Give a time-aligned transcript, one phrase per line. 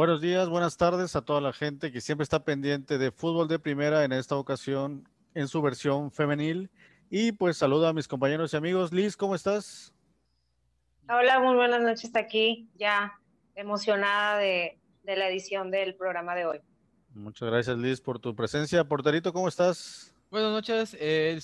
[0.00, 3.58] Buenos días, buenas tardes a toda la gente que siempre está pendiente de fútbol de
[3.58, 6.70] primera en esta ocasión en su versión femenil.
[7.10, 8.94] Y pues saludo a mis compañeros y amigos.
[8.94, 9.92] Liz, ¿cómo estás?
[11.06, 13.12] Hola, muy buenas noches aquí, ya
[13.54, 16.60] emocionada de, la edición del programa de hoy.
[17.12, 18.82] Muchas gracias Liz por tu presencia.
[18.84, 20.14] Porterito, ¿cómo estás?
[20.30, 21.38] Buenas noches, eh,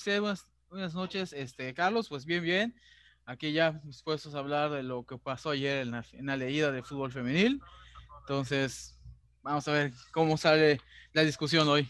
[0.71, 2.75] buenas, noches, este, Carlos, pues bien, bien.
[3.23, 6.71] Aquí ya dispuestos a hablar de lo que pasó ayer en la, en la leída
[6.71, 7.61] de fútbol femenil.
[8.27, 8.99] Entonces,
[9.41, 10.81] vamos a ver cómo sale
[11.13, 11.89] la discusión hoy.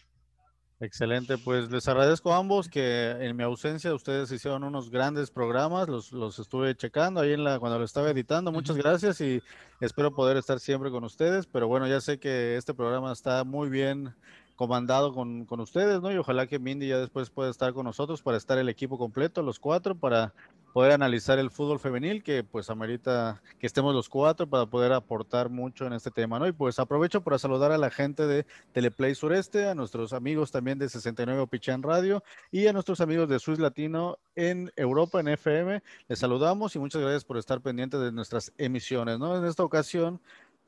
[0.79, 5.89] Excelente, pues les agradezco a ambos que en mi ausencia ustedes hicieron unos grandes programas,
[5.89, 9.41] los, los estuve checando ahí en la, cuando lo estaba editando, muchas gracias y
[9.81, 13.69] espero poder estar siempre con ustedes, pero bueno, ya sé que este programa está muy
[13.69, 14.13] bien
[14.57, 16.11] comandado con, con, ustedes, ¿no?
[16.11, 19.43] Y ojalá que Mindy ya después pueda estar con nosotros para estar el equipo completo,
[19.43, 20.33] los cuatro, para
[20.73, 25.49] poder analizar el fútbol femenil, que pues amerita que estemos los cuatro para poder aportar
[25.49, 26.47] mucho en este tema, ¿no?
[26.47, 30.79] Y pues aprovecho para saludar a la gente de Teleplay Sureste, a nuestros amigos también
[30.79, 35.83] de 69 Pichan Radio y a nuestros amigos de Swiss Latino en Europa, en FM.
[36.07, 39.37] Les saludamos y muchas gracias por estar pendientes de nuestras emisiones, ¿no?
[39.37, 40.19] En esta ocasión,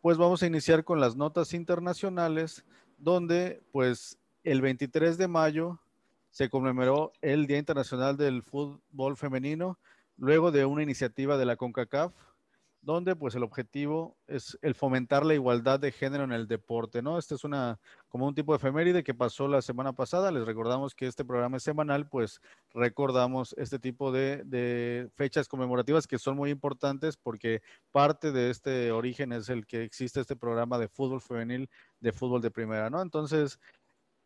[0.01, 2.63] pues vamos a iniciar con las notas internacionales
[2.99, 5.79] donde pues el 23 de mayo
[6.29, 9.79] se conmemoró el Día Internacional del Fútbol Femenino,
[10.17, 12.13] luego de una iniciativa de la CONCACAF,
[12.81, 17.17] donde pues el objetivo es el fomentar la igualdad de género en el deporte, ¿no?
[17.17, 20.95] Este es una, como un tipo de efeméride que pasó la semana pasada, les recordamos
[20.95, 22.41] que este programa es semanal, pues
[22.73, 28.91] recordamos este tipo de, de fechas conmemorativas que son muy importantes porque parte de este
[28.91, 31.69] origen es el que existe este programa de fútbol femenil,
[31.99, 33.01] de fútbol de primera, ¿no?
[33.01, 33.59] Entonces,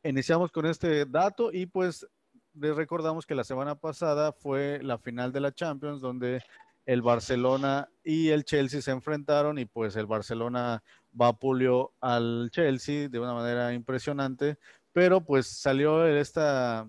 [0.04, 2.08] iniciamos con este dato y pues
[2.54, 6.44] les recordamos que la semana pasada fue la final de la Champions donde
[6.86, 13.20] el Barcelona y el Chelsea se enfrentaron y pues el Barcelona vapuleó al Chelsea de
[13.20, 14.58] una manera impresionante,
[14.92, 16.88] pero pues salió esta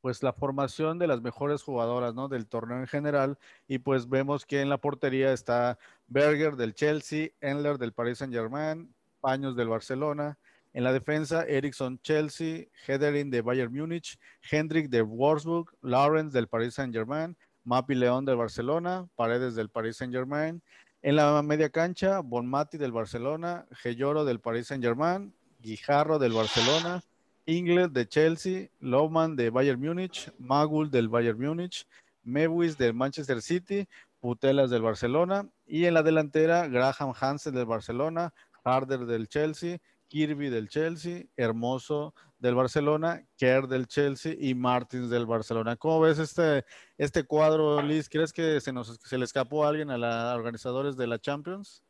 [0.00, 2.28] pues la formación de las mejores jugadoras, ¿no?
[2.28, 7.30] Del torneo en general y pues vemos que en la portería está Berger del Chelsea,
[7.40, 10.38] Enler del Paris Saint-Germain, Paños del Barcelona,
[10.72, 14.18] en la defensa, Ericsson Chelsea, Hederin de Bayern Múnich,
[14.48, 17.36] Hendrik de Wolfsburg, Lawrence del Paris Saint-Germain,
[17.68, 20.62] Mapi León del Barcelona, Paredes del Paris Saint-Germain.
[21.02, 27.02] En la media cancha, Bonmati del Barcelona, Gelloro del Paris Saint-Germain, Guijarro del Barcelona,
[27.44, 31.86] Ingles de Chelsea, Lohman de Bayern Múnich, Magul del Bayern Múnich,
[32.22, 33.86] Mewis del Manchester City,
[34.18, 38.32] Putelas del Barcelona y en la delantera Graham Hansen del Barcelona,
[38.64, 39.78] Harder del Chelsea,
[40.08, 45.76] Kirby del Chelsea, Hermoso del Barcelona, Kerr del Chelsea y Martins del Barcelona.
[45.76, 46.64] ¿Cómo ves este,
[46.96, 48.08] este cuadro, Liz?
[48.08, 51.84] ¿Crees que se, nos, se le escapó a alguien a los organizadores de la Champions?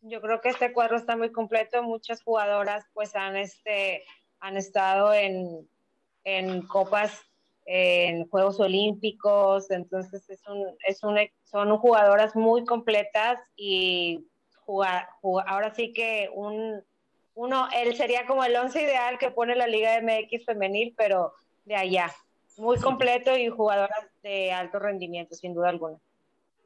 [0.00, 1.82] Yo creo que este cuadro está muy completo.
[1.82, 4.04] Muchas jugadoras pues han, este,
[4.40, 5.68] han estado en,
[6.24, 7.22] en copas,
[7.66, 14.26] en Juegos Olímpicos, entonces es un, es un, son jugadoras muy completas y
[15.46, 16.84] ahora sí que un,
[17.34, 21.32] uno, él sería como el once ideal que pone la Liga MX femenil, pero
[21.64, 22.12] de allá.
[22.56, 25.98] Muy completo y jugadoras de alto rendimiento, sin duda alguna.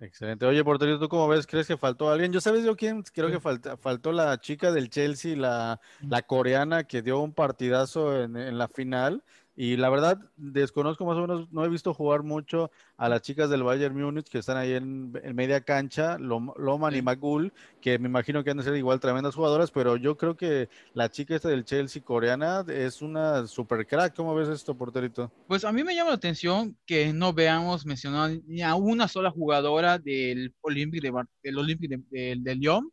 [0.00, 0.46] Excelente.
[0.46, 1.46] Oye, Porterio, ¿tú cómo ves?
[1.46, 2.32] ¿Crees que faltó alguien?
[2.32, 7.02] Yo sabes yo quién, creo que faltó la chica del Chelsea, la, la coreana que
[7.02, 9.24] dio un partidazo en, en la final
[9.60, 13.50] y la verdad, desconozco más o menos, no he visto jugar mucho a las chicas
[13.50, 18.44] del Bayern Múnich que están ahí en, media cancha, Loman y Magul, que me imagino
[18.44, 21.64] que han de ser igual tremendas jugadoras, pero yo creo que la chica esta del
[21.64, 24.14] Chelsea coreana es una super crack.
[24.14, 25.32] ¿Cómo ves esto, porterito?
[25.48, 29.32] Pues a mí me llama la atención que no veamos mencionar ni a una sola
[29.32, 32.92] jugadora del Olympique de, del Olympique de, de, Lyon,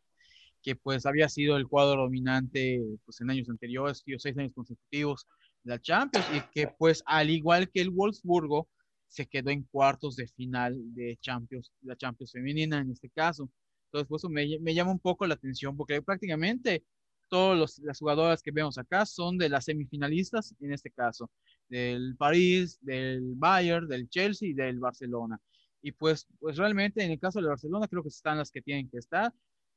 [0.62, 5.28] que pues había sido el cuadro dominante pues, en años anteriores, seis años consecutivos
[5.66, 8.68] la Champions y que pues al igual que el Wolfsburgo
[9.08, 13.50] se quedó en cuartos de final de Champions, la Champions femenina en este caso.
[13.86, 16.84] Entonces, pues, me, me llama un poco la atención porque prácticamente
[17.28, 21.30] todas las jugadoras que vemos acá son de las semifinalistas, en este caso,
[21.68, 25.40] del París, del Bayern, del Chelsea y del Barcelona.
[25.82, 28.88] Y pues, pues realmente en el caso del Barcelona creo que están las que tienen
[28.88, 29.32] que estar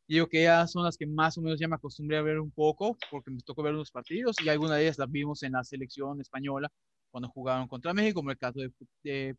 [0.10, 2.52] digo que ya son las que más o menos ya me acostumbré a ver un
[2.52, 5.64] poco, porque me tocó ver unos partidos y algunas de ellas las vimos en la
[5.64, 6.72] selección española
[7.12, 8.72] cuando jugaron contra México, como el caso de,
[9.04, 9.36] de,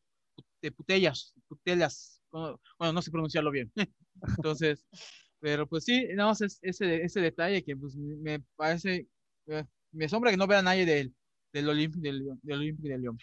[0.63, 3.73] de Putellas, Putellas, bueno, no sé pronunciarlo bien.
[4.39, 4.87] Entonces,
[5.41, 9.09] pero pues sí, no, ese, ese detalle que pues, me parece,
[9.47, 11.13] eh, me asombra que no vea a nadie del,
[11.53, 13.19] del Olympique de Lyon.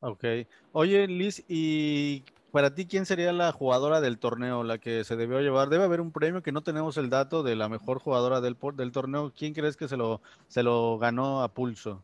[0.00, 0.24] Ok.
[0.72, 5.40] Oye, Liz, ¿y para ti, ¿quién sería la jugadora del torneo, la que se debió
[5.40, 5.68] llevar?
[5.68, 8.92] Debe haber un premio que no tenemos el dato de la mejor jugadora del, del
[8.92, 9.32] torneo.
[9.36, 12.02] ¿Quién crees que se lo, se lo ganó a pulso?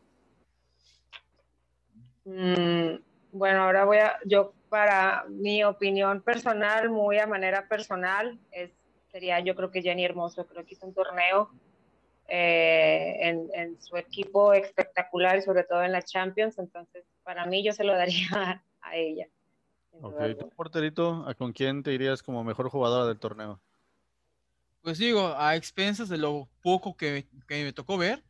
[2.25, 2.97] Mm,
[3.31, 8.71] bueno, ahora voy a, yo para mi opinión personal, muy a manera personal, es,
[9.11, 11.49] sería yo creo que Jenny Hermoso, creo que hizo un torneo
[12.27, 17.83] eh, en, su equipo espectacular sobre todo en la Champions, entonces para mí yo se
[17.83, 19.27] lo daría a ella.
[20.01, 23.61] Ok, ¿tu porterito, con quién te irías como mejor jugadora del torneo?
[24.81, 28.23] Pues digo, a expensas de lo poco que, que me tocó ver,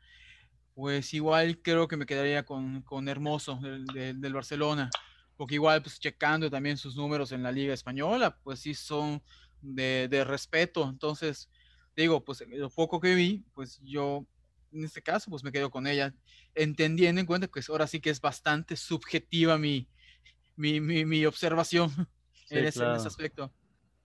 [0.74, 4.90] pues igual creo que me quedaría con, con Hermoso del, del, Barcelona,
[5.38, 9.22] porque igual pues checando también sus números en la Liga Española, pues sí son
[9.62, 11.50] de, de respeto, entonces
[11.96, 14.26] digo, pues lo poco que vi, pues yo
[14.72, 16.14] en este caso pues me quedo con ella,
[16.54, 19.88] entendiendo en cuenta que ahora sí que es bastante subjetiva mi,
[20.56, 21.92] mi, mi, mi observación
[22.50, 23.52] en, ese, aspecto.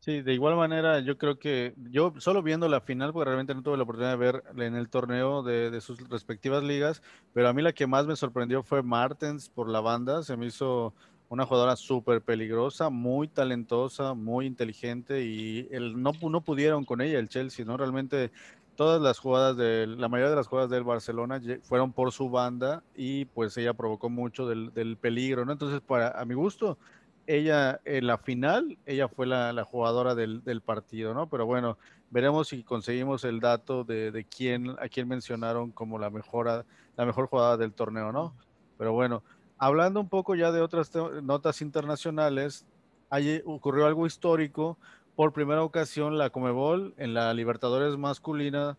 [0.00, 3.62] Sí, de igual manera, yo creo que yo solo viendo la final, porque realmente no
[3.62, 7.02] tuve la oportunidad de ver en el torneo de, de, sus respectivas ligas,
[7.34, 10.46] pero a mí la que más me sorprendió fue Martens por la banda, se me
[10.46, 10.94] hizo
[11.30, 17.20] una jugadora súper peligrosa, muy talentosa, muy inteligente y el, no, no pudieron con ella
[17.20, 17.76] el Chelsea, ¿no?
[17.76, 18.32] Realmente
[18.80, 22.82] todas las jugadas de la mayoría de las jugadas del Barcelona fueron por su banda
[22.96, 25.52] y pues ella provocó mucho del, del peligro, ¿no?
[25.52, 26.78] Entonces, para a mi gusto,
[27.26, 31.28] ella en la final, ella fue la, la jugadora del, del, partido, ¿no?
[31.28, 31.76] Pero bueno,
[32.08, 36.64] veremos si conseguimos el dato de, de, quién, a quién mencionaron como la mejor,
[36.96, 38.34] la mejor jugada del torneo, ¿no?
[38.78, 39.22] Pero bueno,
[39.58, 40.90] hablando un poco ya de otras
[41.22, 42.64] notas internacionales,
[43.10, 44.78] hay, ocurrió algo histórico
[45.20, 48.78] por primera ocasión la Comebol en la Libertadores masculina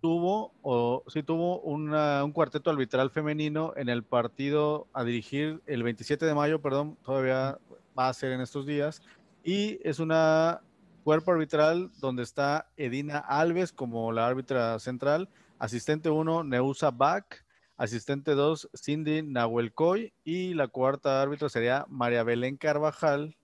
[0.00, 5.84] tuvo o sí tuvo una, un cuarteto arbitral femenino en el partido a dirigir el
[5.84, 7.56] 27 de mayo, perdón, todavía
[7.96, 9.00] va a ser en estos días
[9.44, 10.60] y es una
[11.04, 15.28] cuerpo arbitral donde está Edina Alves como la árbitra central,
[15.60, 17.44] asistente 1 Neusa Bach,
[17.76, 23.36] asistente 2 Cindy Nahuelcoy y la cuarta árbitra sería María Belén Carvajal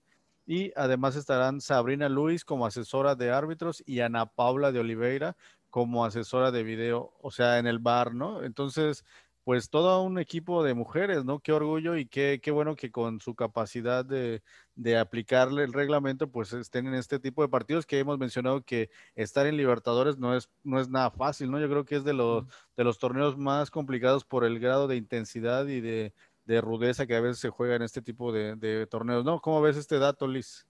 [0.47, 5.35] y además estarán Sabrina Luis como asesora de árbitros y Ana Paula de Oliveira
[5.69, 8.41] como asesora de video, o sea, en el bar, ¿no?
[8.43, 9.03] Entonces,
[9.43, 11.39] pues todo un equipo de mujeres, ¿no?
[11.39, 14.41] Qué orgullo y qué, qué bueno que con su capacidad de,
[14.75, 18.89] de, aplicarle el reglamento, pues estén en este tipo de partidos que hemos mencionado que
[19.15, 21.59] estar en Libertadores no es, no es nada fácil, ¿no?
[21.59, 22.45] Yo creo que es de los,
[22.75, 26.13] de los torneos más complicados por el grado de intensidad y de,
[26.47, 29.41] de rudeza que a veces se juega en este tipo de, de torneos, ¿no?
[29.41, 30.65] ¿Cómo ves este dato, Liz?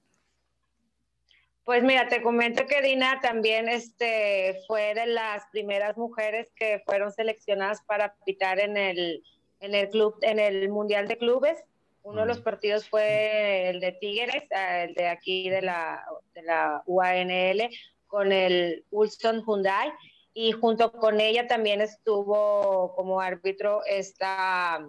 [1.64, 7.12] Pues mira, te comento que Dina también este, fue de las primeras mujeres que fueron
[7.12, 9.22] seleccionadas para pitar en el,
[9.60, 11.64] en el club, en el Mundial de Clubes.
[12.02, 16.04] Uno de los partidos fue el de Tigres, ah, el de aquí de la,
[16.34, 17.70] de la UANL,
[18.08, 19.92] con el Ulson Hyundai.
[20.34, 24.88] Y junto con ella también estuvo como árbitro esta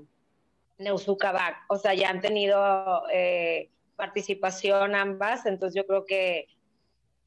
[0.78, 1.56] Neusuka Bach.
[1.68, 6.46] O sea, ya han tenido eh, participación ambas, entonces yo creo que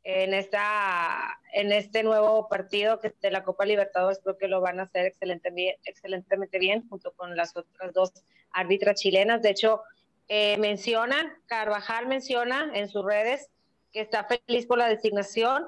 [0.04, 4.80] en, esta, en este nuevo partido que de la Copa Libertadores creo que lo van
[4.80, 8.12] a hacer excelente, excelentemente bien junto con las otras dos
[8.52, 9.42] árbitras chilenas.
[9.42, 9.82] De hecho,
[10.28, 13.50] eh, menciona, Carvajal menciona en sus redes
[13.92, 15.68] que está feliz por la designación,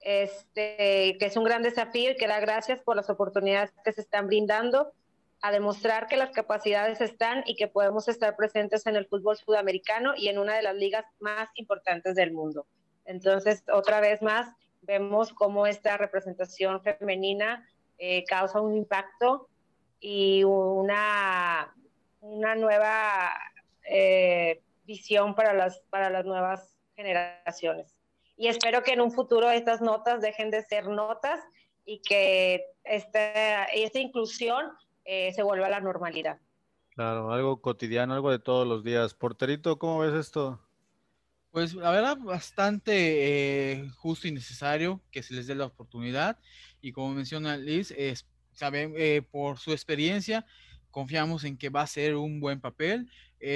[0.00, 4.02] este, que es un gran desafío y que da gracias por las oportunidades que se
[4.02, 4.92] están brindando
[5.42, 10.14] a demostrar que las capacidades están y que podemos estar presentes en el fútbol sudamericano
[10.16, 12.64] y en una de las ligas más importantes del mundo.
[13.04, 14.48] Entonces, otra vez más,
[14.82, 17.68] vemos cómo esta representación femenina
[17.98, 19.48] eh, causa un impacto
[19.98, 21.74] y una,
[22.20, 23.32] una nueva
[23.84, 27.96] eh, visión para las, para las nuevas generaciones.
[28.36, 31.40] Y espero que en un futuro estas notas dejen de ser notas
[31.84, 34.70] y que esta, esta inclusión
[35.04, 36.38] eh, se vuelva a la normalidad.
[36.90, 39.14] Claro, algo cotidiano, algo de todos los días.
[39.14, 40.60] Porterito, ¿cómo ves esto?
[41.50, 46.38] Pues la verdad, bastante eh, justo y necesario que se les dé la oportunidad.
[46.80, 50.46] Y como menciona Liz, es, saben, eh, por su experiencia,
[50.90, 53.10] confiamos en que va a ser un buen papel.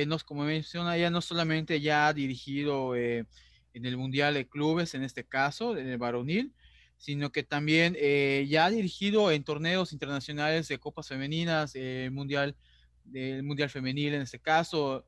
[0.07, 3.27] nos, como menciona ella, no solamente ya ha dirigido en
[3.73, 6.55] el Mundial de Clubes, en este caso, en el varonil,
[6.97, 12.57] sino que también eh, ya ha dirigido en torneos internacionales de copas femeninas, eh, mundial,
[13.05, 15.05] del mundial femenil en este caso.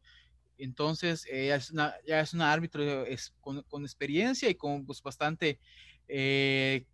[0.58, 5.60] Entonces, eh, es una, ya es una árbitro es, con, experiencia y con pues, bastante,
[6.08, 6.84] eh,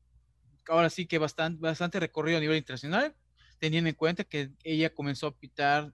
[0.68, 3.14] ahora sí que bastante, bastante recorrido a nivel internacional,
[3.58, 5.92] teniendo en cuenta que ella comenzó a pitar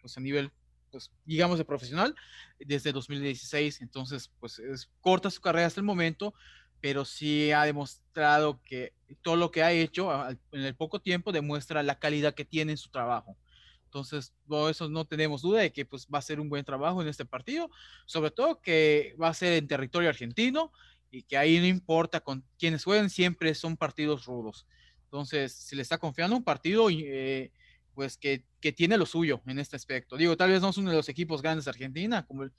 [0.00, 0.50] pues, a nivel
[0.90, 2.14] pues, digamos, de profesional
[2.58, 3.80] desde 2016.
[3.80, 6.34] Entonces, pues es corta su carrera hasta el momento,
[6.80, 8.92] pero sí ha demostrado que
[9.22, 10.10] todo lo que ha hecho
[10.52, 13.36] en el poco tiempo demuestra la calidad que tiene en su trabajo.
[13.84, 17.00] Entonces, todo eso no tenemos duda de que pues, va a ser un buen trabajo
[17.00, 17.70] en este partido,
[18.04, 20.72] sobre todo que va a ser en territorio argentino
[21.10, 24.66] y que ahí no importa con quienes jueguen, siempre son partidos rudos.
[25.04, 27.52] Entonces, se le está confiando un partido eh,
[27.94, 30.16] pues que, que, tiene lo suyo en este aspecto.
[30.16, 32.50] Digo, tal vez no es uno de los equipos grandes de Argentina, como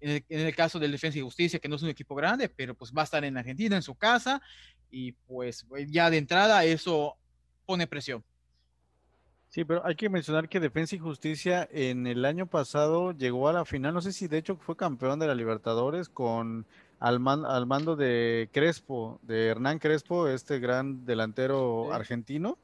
[0.00, 2.48] en, el, en, el, caso del Defensa y Justicia, que no es un equipo grande,
[2.48, 4.42] pero pues va a estar en Argentina, en su casa,
[4.90, 7.16] y pues ya de entrada eso
[7.66, 8.22] pone presión.
[9.48, 13.52] Sí, pero hay que mencionar que Defensa y Justicia en el año pasado llegó a
[13.52, 16.66] la final, no sé si de hecho fue campeón de la Libertadores con
[16.98, 22.58] al, al mando de Crespo, de Hernán Crespo, este gran delantero argentino.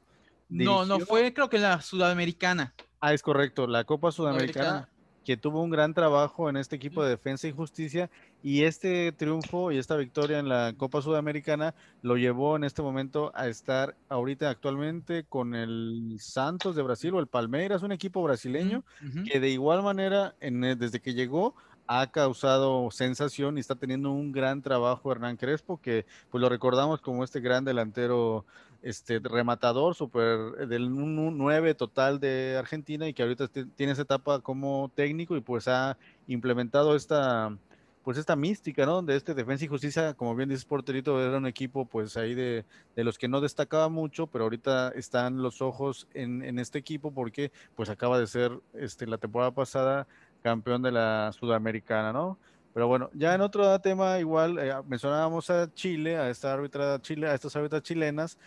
[0.49, 2.73] No, no fue creo que la Sudamericana.
[2.99, 4.89] Ah, es correcto, la Copa Sudamericana
[5.25, 8.09] que tuvo un gran trabajo en este equipo de defensa y justicia
[8.43, 13.31] y este triunfo y esta victoria en la Copa Sudamericana lo llevó en este momento
[13.35, 18.83] a estar ahorita actualmente con el Santos de Brasil o el Palmeiras, un equipo brasileño
[19.31, 21.55] que de igual manera en, desde que llegó
[21.87, 27.01] ha causado sensación y está teniendo un gran trabajo Hernán Crespo, que pues lo recordamos
[27.01, 28.45] como este gran delantero
[28.81, 34.91] este rematador, super del 9 total de Argentina y que ahorita tiene esa etapa como
[34.95, 35.97] técnico y pues ha
[36.27, 37.55] implementado esta
[38.03, 39.03] pues esta mística, ¿no?
[39.03, 42.65] De este Defensa y Justicia, como bien dices Porterito, era un equipo pues ahí de,
[42.95, 47.11] de los que no destacaba mucho, pero ahorita están los ojos en, en, este equipo
[47.11, 50.07] porque pues acaba de ser este, la temporada pasada
[50.41, 52.39] campeón de la Sudamericana, ¿no?
[52.73, 57.27] Pero bueno, ya en otro tema igual eh, mencionábamos a Chile, a esta árbitra Chile,
[57.27, 58.37] a estas árbitras chilenas,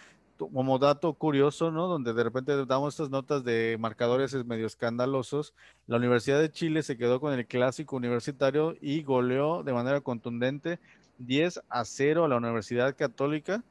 [0.52, 1.86] como dato curioso, ¿no?
[1.86, 5.54] Donde de repente damos estas notas de marcadores medio escandalosos.
[5.86, 10.78] La Universidad de Chile se quedó con el clásico universitario y goleó de manera contundente
[11.18, 13.62] 10 a 0 a la Universidad Católica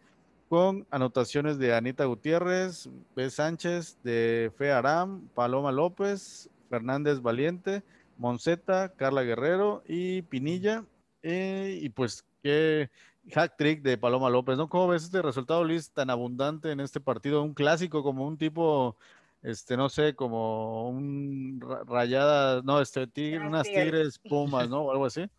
[0.49, 3.29] con anotaciones de Anita Gutiérrez, B.
[3.29, 7.83] Sánchez, de Fe Aram, Paloma López, Fernández Valiente,
[8.17, 10.85] Monceta, Carla Guerrero y Pinilla.
[11.23, 12.89] Eh, y pues qué
[13.31, 14.67] hack trick de Paloma López, ¿no?
[14.67, 17.43] ¿Cómo ves este resultado, Luis, tan abundante en este partido?
[17.43, 18.97] Un clásico como un tipo,
[19.41, 24.81] este, no sé, como un rayada, no, este, tigre, unas tigres pumas, ¿no?
[24.83, 25.29] O algo así.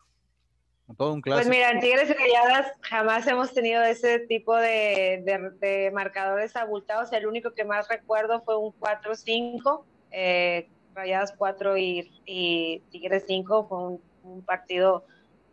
[0.98, 1.48] Todo un clásico.
[1.48, 5.22] Pues mira, en Tigres y Rayadas jamás hemos tenido ese tipo de,
[5.58, 7.10] de, marcadores abultados.
[7.12, 13.66] El único que más recuerdo fue un 4-5, eh, Rayadas 4 y, y Tigres 5.
[13.66, 15.06] Fue un, un partido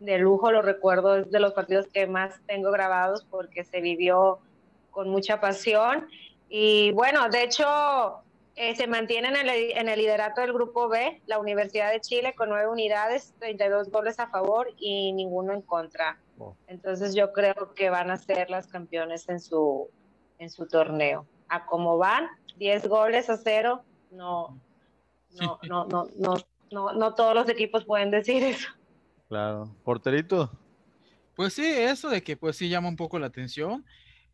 [0.04, 4.40] de lujo, lo recuerdo, es de los partidos que más tengo grabados porque se vivió
[4.90, 6.08] con mucha pasión.
[6.48, 8.22] Y bueno, de hecho,
[8.56, 12.34] eh, se mantiene en el, en el, liderato del grupo B, la Universidad de Chile,
[12.34, 16.18] con nueve unidades, 32 goles a favor y ninguno en contra.
[16.66, 19.88] Entonces yo creo que van a ser las campeones en su,
[20.38, 21.24] en su torneo.
[21.48, 24.58] A cómo van, 10 goles a cero, no,
[25.40, 26.34] no, no, no, no,
[26.70, 28.68] no, no todos los equipos pueden decir eso.
[29.32, 29.74] Claro.
[29.82, 30.52] ¿Porterito?
[31.34, 33.82] Pues sí, eso de que pues sí llama un poco la atención.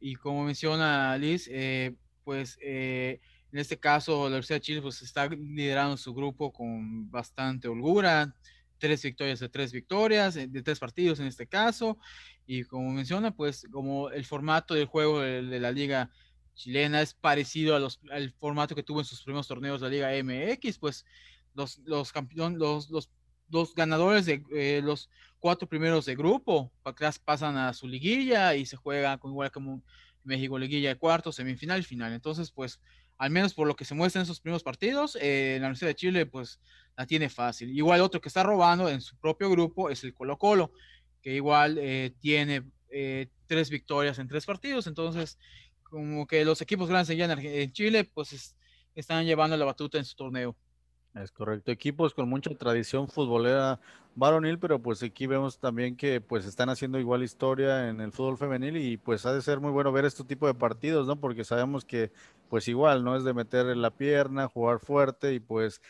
[0.01, 3.21] Y como menciona Liz, eh, pues eh,
[3.53, 8.35] en este caso la Universidad de Chile pues está liderando su grupo con bastante holgura.
[8.79, 11.97] Tres victorias de tres victorias, eh, de tres partidos en este caso.
[12.45, 16.11] Y como menciona, pues como el formato del juego de, la liga
[16.57, 20.11] chilena es parecido a los, al formato que tuvo en sus primeros torneos la Liga
[20.11, 21.07] MX, pues
[21.55, 23.09] los, los campeones, los, los
[23.51, 26.73] los ganadores de eh, los cuatro primeros de grupo
[27.25, 29.83] pasan a su liguilla y se juega con igual como
[30.25, 32.13] México liguilla de cuartos, semifinal y final.
[32.13, 32.81] Entonces, pues,
[33.17, 35.95] al menos por lo que se muestra en esos primeros partidos, eh, la Universidad de
[35.95, 36.61] Chile, pues,
[36.97, 37.71] la tiene fácil.
[37.77, 40.73] Igual otro que está robando en su propio grupo es el Colo Colo,
[41.23, 42.65] que igual eh, tiene
[43.47, 44.87] tres victorias en tres partidos.
[44.87, 45.39] Entonces,
[45.83, 48.57] como que los equipos grandes allá en, Chile, pues,
[48.95, 50.57] están llevando la batuta en su torneo.
[51.23, 53.81] Es correcto, equipos con mucha tradición futbolera
[54.15, 58.39] varonil, pero pues aquí vemos también que pues están haciendo igual historia en el fútbol
[58.39, 61.17] femenil y pues ha de ser muy bueno ver este tipo de partidos, ¿no?
[61.17, 62.13] Porque sabemos que
[62.49, 63.17] pues igual, ¿no?
[63.17, 65.83] Es de meter en la pierna, jugar fuerte y pues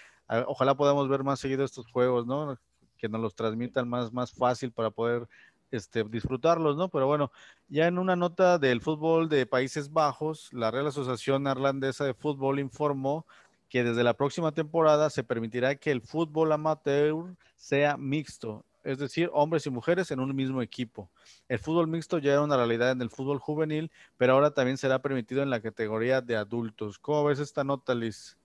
[0.46, 2.58] ojalá podamos ver más seguido estos juegos, ¿no?
[2.96, 5.28] Que nos los transmitan más, más fácil para poder
[5.70, 6.88] este, disfrutarlos, ¿no?
[6.88, 7.30] Pero bueno,
[7.68, 12.60] ya en una nota del fútbol de Países Bajos, la Real Asociación Neerlandesa de Fútbol
[12.60, 13.26] informó
[13.68, 19.28] que desde la próxima temporada se permitirá que el fútbol amateur sea mixto, es decir,
[19.32, 21.10] hombres y mujeres en un mismo equipo.
[21.48, 25.00] El fútbol mixto ya era una realidad en el fútbol juvenil, pero ahora también será
[25.00, 26.98] permitido en la categoría de adultos.
[26.98, 28.38] ¿Cómo ves esta nota, Liz?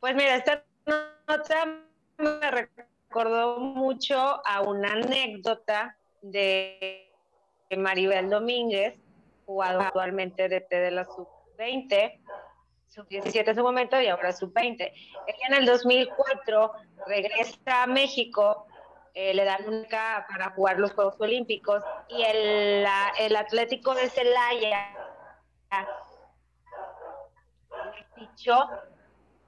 [0.00, 0.64] Pues mira, esta
[1.28, 1.82] nota
[2.18, 7.10] me recordó mucho a una anécdota de
[7.76, 8.94] Maribel Domínguez,
[9.46, 12.20] jugador actualmente de, de la sub-20,
[12.90, 14.80] sub-17 en su momento y ahora sub-20.
[14.80, 16.72] Ella en el 2004
[17.06, 18.66] regresa a México,
[19.14, 22.86] eh, le dan una para jugar los Juegos Olímpicos y el,
[23.18, 24.94] el Atlético de Celaya
[28.20, 28.68] dicho,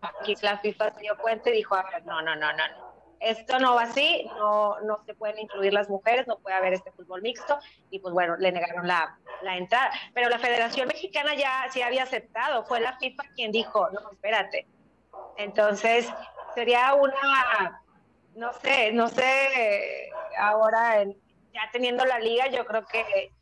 [0.00, 2.91] aquí la FIFA se dio cuenta y dijo, no, no, no, no,
[3.22, 6.90] esto no va así, no, no se pueden incluir las mujeres, no puede haber este
[6.92, 7.58] fútbol mixto,
[7.90, 9.92] y pues bueno, le negaron la, la entrada.
[10.12, 14.66] Pero la Federación Mexicana ya sí había aceptado, fue la FIFA quien dijo, no, espérate.
[15.36, 16.12] Entonces,
[16.54, 17.82] sería una,
[18.34, 23.32] no sé, no sé, ahora ya teniendo la liga, yo creo que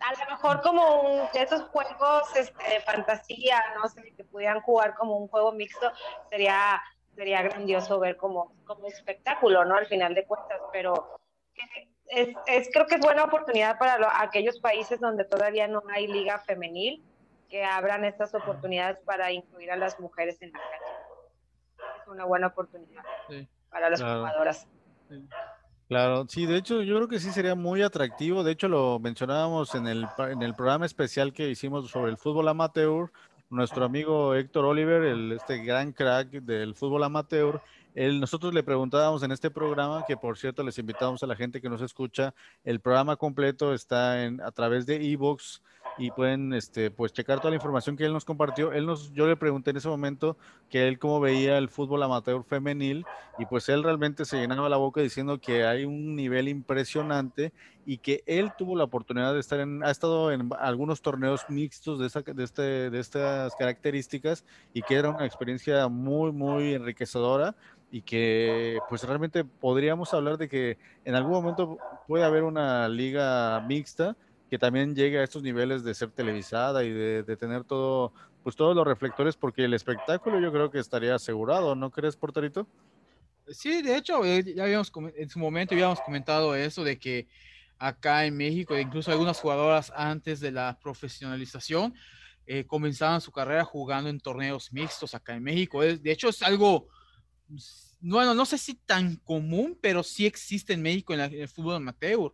[0.00, 4.60] a lo mejor como un, de esos juegos este, de fantasía, no sé, que pudieran
[4.60, 5.92] jugar como un juego mixto,
[6.30, 6.82] sería
[7.14, 9.76] sería grandioso ver como, como espectáculo, ¿no?
[9.76, 11.18] Al final de cuentas, pero
[12.08, 16.38] es, es creo que es buena oportunidad para aquellos países donde todavía no hay liga
[16.40, 17.04] femenil,
[17.48, 22.00] que abran estas oportunidades para incluir a las mujeres en la cancha.
[22.00, 23.02] Es una buena oportunidad
[23.68, 24.68] para las jugadoras.
[25.88, 28.44] Claro, sí, de hecho yo creo que sí sería muy atractivo.
[28.44, 32.46] De hecho lo mencionábamos en el, en el programa especial que hicimos sobre el fútbol
[32.46, 33.10] amateur,
[33.50, 37.60] nuestro amigo Héctor Oliver, el, este gran crack del fútbol amateur,
[37.94, 41.60] él, nosotros le preguntábamos en este programa, que por cierto les invitamos a la gente
[41.60, 45.62] que nos escucha, el programa completo está en, a través de ebooks
[45.98, 48.72] y pueden este, pues checar toda la información que él nos compartió.
[48.72, 50.36] Él nos, yo le pregunté en ese momento
[50.68, 53.04] que él cómo veía el fútbol amateur femenil
[53.38, 57.52] y pues él realmente se llenaba la boca diciendo que hay un nivel impresionante
[57.86, 61.98] y que él tuvo la oportunidad de estar en, ha estado en algunos torneos mixtos
[61.98, 67.54] de, esta, de, este, de estas características y que era una experiencia muy, muy enriquecedora
[67.90, 73.60] y que pues realmente podríamos hablar de que en algún momento puede haber una liga
[73.66, 74.16] mixta
[74.50, 78.74] que también llegue a estos niveles de ser televisada y de, tener todo, pues todos
[78.74, 82.66] los reflectores, porque el espectáculo yo creo que estaría asegurado, ¿no crees, Porterito?
[83.46, 87.28] Sí, de hecho, eh, ya habíamos, en su momento habíamos comentado eso de que
[87.78, 91.94] acá en México, incluso algunas jugadoras antes de la profesionalización,
[92.44, 95.80] eh, comenzaban su carrera jugando en torneos mixtos acá en México.
[95.80, 96.88] De hecho, es algo,
[98.00, 101.76] bueno, no sé si tan común, pero sí existe en México en, en el fútbol
[101.76, 102.32] amateur.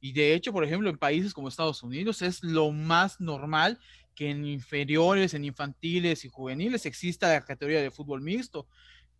[0.00, 3.78] Y de hecho, por ejemplo, en países como Estados Unidos es lo más normal
[4.14, 8.66] que en inferiores, en infantiles y juveniles exista la categoría de fútbol mixto.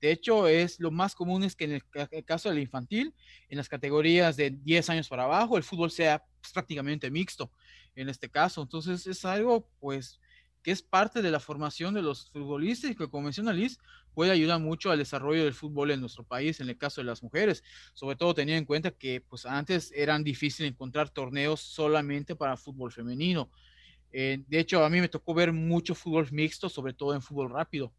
[0.01, 3.15] De hecho, es lo más común es que en el, caso del infantil,
[3.49, 7.51] en las categorías de 10 años para abajo, el fútbol sea pues, prácticamente mixto
[7.97, 8.63] en este caso.
[8.63, 10.21] Entonces, es algo, pues,
[10.63, 13.55] que es parte de la formación de los futbolistas y que, como menciona
[14.15, 17.23] puede ayudar mucho al desarrollo del fútbol en nuestro país, en el caso de las
[17.23, 17.63] mujeres,
[17.95, 22.91] sobre todo teniendo en cuenta que pues antes eran difícil encontrar torneos solamente para fútbol
[22.91, 23.51] femenino.
[24.11, 27.51] Eh, de hecho, a mí me tocó ver mucho fútbol mixto, sobre todo en fútbol
[27.51, 27.93] rápido,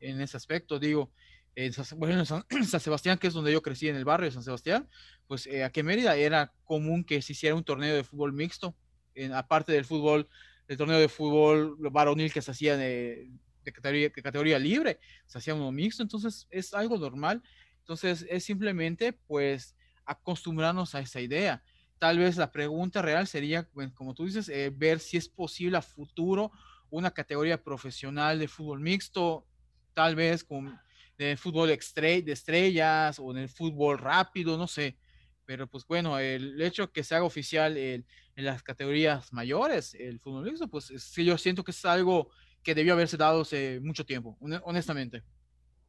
[0.00, 1.10] en ese aspecto, digo.
[1.54, 1.72] En
[2.26, 2.44] San,
[2.80, 4.90] Sebastián, que es donde yo crecí en el barrio de San Sebastián,
[5.26, 8.76] pues eh, aquí en Mérida era común que se hiciera un torneo de fútbol mixto,
[9.14, 10.28] en, aparte del fútbol
[10.68, 13.30] el torneo de fútbol varonil que se hacía de,
[13.64, 17.42] categoría, categoría, libre, se hacía uno mixto, entonces es algo normal.
[17.78, 21.62] Entonces es simplemente pues acostumbrarnos a esa idea.
[21.98, 25.82] Tal vez la pregunta real sería, como tú dices, eh, ver si es posible a
[25.82, 26.52] futuro
[26.90, 29.46] una categoría profesional de fútbol mixto,
[29.94, 30.78] tal vez con
[31.18, 34.98] de fútbol de estrellas o en el fútbol rápido, no sé.
[35.46, 38.04] Pero pues bueno, el hecho que se haga oficial el,
[38.34, 42.30] en las categorías mayores, el fútbol mixto, pues sí, yo siento que es algo
[42.62, 45.22] que debió haberse dado hace mucho tiempo, honestamente.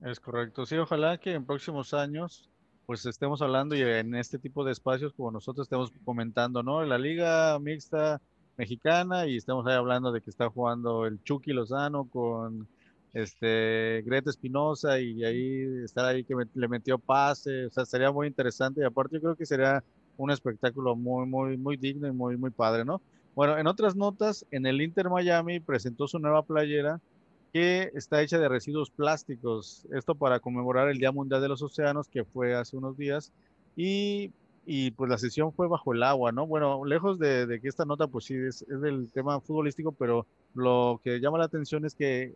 [0.01, 2.49] Es correcto, sí, ojalá que en próximos años
[2.85, 6.85] pues estemos hablando y en este tipo de espacios como nosotros estemos comentando, ¿no?
[6.85, 8.21] La liga mixta
[8.55, 12.69] mexicana y estamos ahí hablando de que está jugando el Chucky Lozano con
[13.17, 18.27] este Greta Espinosa y ahí estar ahí que le metió pase, o sea, sería muy
[18.27, 19.83] interesante y aparte yo creo que sería
[20.17, 23.01] un espectáculo muy, muy, muy digno y muy, muy padre, ¿no?
[23.35, 26.99] Bueno, en otras notas, en el Inter Miami presentó su nueva playera
[27.53, 29.87] que está hecha de residuos plásticos.
[29.91, 33.31] Esto para conmemorar el Día Mundial de los Océanos, que fue hace unos días.
[33.75, 34.31] Y,
[34.65, 36.45] y pues la sesión fue bajo el agua, ¿no?
[36.45, 40.25] Bueno, lejos de, de que esta nota, pues sí, es, es, del tema futbolístico, pero
[40.53, 42.33] lo que llama la atención es que,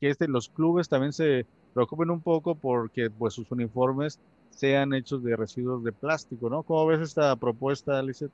[0.00, 5.22] que este, los clubes también se preocupen un poco porque pues sus uniformes sean hechos
[5.22, 6.62] de residuos de plástico, ¿no?
[6.62, 8.32] ¿Cómo ves esta propuesta, Lizeth?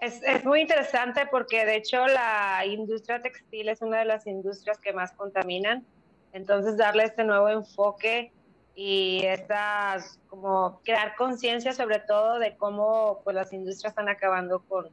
[0.00, 4.78] Es, es, muy interesante porque de hecho la industria textil es una de las industrias
[4.78, 5.86] que más contaminan.
[6.32, 8.32] Entonces darle este nuevo enfoque
[8.74, 14.88] y estas como crear conciencia sobre todo de cómo pues las industrias están acabando con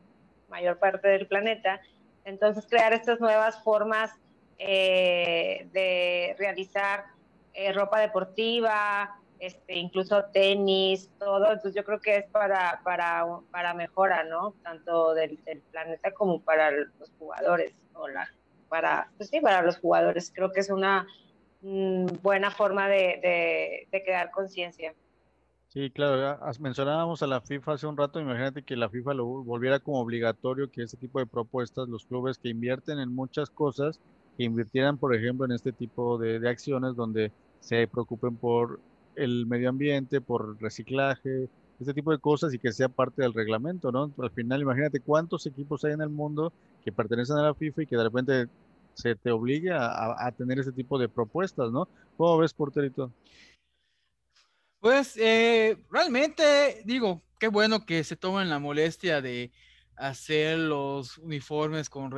[0.49, 1.81] mayor parte del planeta.
[2.23, 4.11] Entonces crear estas nuevas formas
[4.61, 7.05] eh, de realizar
[7.53, 11.51] eh, ropa deportiva, este, incluso tenis, todo.
[11.51, 14.53] Entonces yo creo que es para, para, para mejora, ¿no?
[14.63, 15.37] Tanto del,
[15.71, 17.73] planeta como para los jugadores.
[17.93, 18.29] O la,
[18.69, 20.31] para, pues sí, para los jugadores.
[20.33, 21.07] Creo que es una
[21.61, 24.95] Mm, buena forma de, de, crear conciencia.
[25.67, 29.79] Sí, claro, mencionábamos a la FIFA hace un rato, imagínate que la FIFA lo volviera
[29.79, 34.01] como obligatorio que ese tipo de propuestas, los clubes que invierten en muchas cosas,
[34.37, 38.79] que invirtieran, por ejemplo, en este tipo de, acciones donde se preocupen por
[39.15, 43.91] el medio ambiente, por reciclaje, este tipo de cosas y que sea parte del reglamento,
[43.91, 44.11] ¿no?
[44.19, 47.87] Al final, imagínate cuántos equipos hay en el mundo que pertenecen a la FIFA y
[47.87, 48.47] que de repente
[48.93, 51.87] se te obligue a, tener ese tipo de propuestas, ¿no?
[52.17, 53.11] ¿Cómo ves, porterito?
[54.79, 59.51] Pues eh, realmente digo, qué bueno que se tomen la molestia de
[59.95, 62.11] hacer los uniformes con,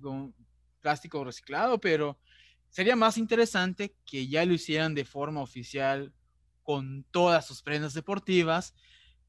[0.00, 0.34] con
[0.86, 2.16] plástico reciclado, pero
[2.68, 6.12] sería más interesante que ya lo hicieran de forma oficial
[6.62, 8.72] con todas sus prendas deportivas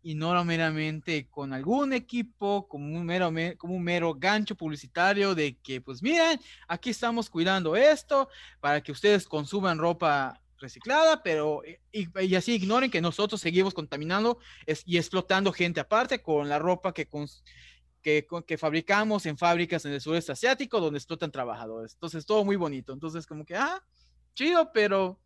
[0.03, 5.57] y no meramente con algún equipo, como un mero, como un mero gancho publicitario de
[5.57, 12.35] que, pues miren, aquí estamos cuidando esto para que ustedes consuman ropa reciclada, pero y,
[12.35, 14.37] así ignoren que nosotros seguimos contaminando
[14.85, 17.07] y explotando gente aparte con la ropa que,
[18.07, 21.95] que, que, fabricamos en fábricas en el sureste asiático donde explotan trabajadores.
[21.95, 22.93] Entonces, todo muy bonito.
[22.93, 23.83] Entonces, como que, ah,
[24.33, 25.19] chido, pero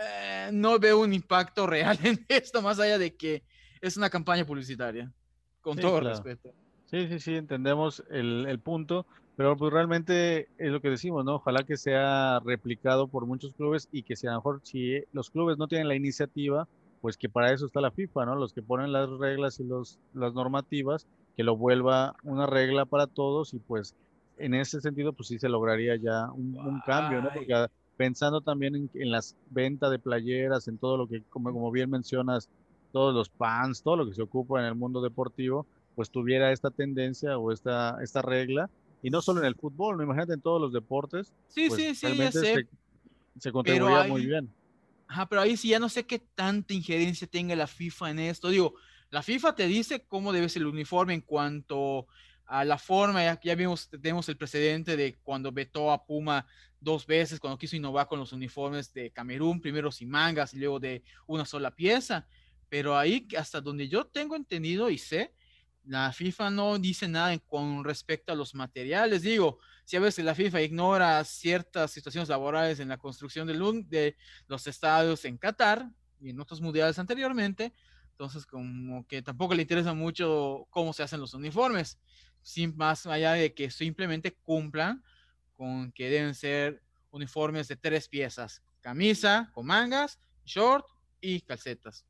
[0.00, 3.44] eh, no veo un impacto real en esto, más allá de que
[3.80, 5.12] es una campaña publicitaria,
[5.60, 6.52] con todo respeto.
[6.86, 11.36] Sí, sí, sí, entendemos el, el, punto, pero pues realmente es lo que decimos, ¿no?
[11.36, 15.30] Ojalá que sea replicado por muchos clubes y que si a lo mejor si los
[15.30, 16.66] clubes no tienen la iniciativa,
[17.00, 18.34] pues que para eso está la FIFA, ¿no?
[18.34, 23.06] Los que ponen las reglas y los, las normativas, que lo vuelva una regla para
[23.06, 23.94] todos y pues
[24.38, 27.30] en ese sentido pues sí se lograría ya un, cambio, ¿no?
[27.34, 27.66] Porque
[27.96, 31.90] pensando también en, en las ventas de playeras, en todo lo que, como, como bien
[31.90, 32.48] mencionas,
[32.92, 36.70] todos los fans, todo lo que se ocupa en el mundo deportivo, pues tuviera esta
[36.70, 38.70] tendencia o esta, esta regla.
[39.02, 40.02] Y no solo en el fútbol, ¿no?
[40.02, 41.32] imagínate en todos los deportes.
[41.48, 42.66] Sí, pues sí, sí, ya sé.
[43.38, 44.52] Se, contribuía muy bien.
[45.06, 48.48] Ajá, pero ahí sí ya no sé qué tanta injerencia tenga la FIFA en esto.
[48.48, 48.74] Digo,
[49.10, 52.06] la FIFA te dice cómo debe ser el uniforme en cuanto
[52.46, 53.22] a la forma.
[53.22, 56.46] Ya, ya vimos, tenemos el precedente de cuando vetó a Puma
[56.80, 60.80] dos veces, cuando quiso innovar con los uniformes de Camerún, primero sin mangas y luego
[60.80, 62.26] de una sola pieza.
[62.68, 65.34] Pero ahí, hasta donde yo tengo entendido y sé,
[65.84, 69.22] la FIFA no dice nada con respecto a los materiales.
[69.22, 73.54] Digo, si a veces la FIFA ignora ciertas situaciones laborales en la construcción de,
[73.88, 75.88] de los estadios en Qatar
[76.20, 77.72] y en otros mundiales anteriormente,
[78.20, 81.98] entonces como que tampoco le interesa mucho cómo se hacen los uniformes,
[82.42, 85.02] sin más allá de que simplemente cumplan
[85.56, 90.84] con que deben ser uniformes de tres piezas, camisa con mangas, short
[91.22, 92.04] y calcetas.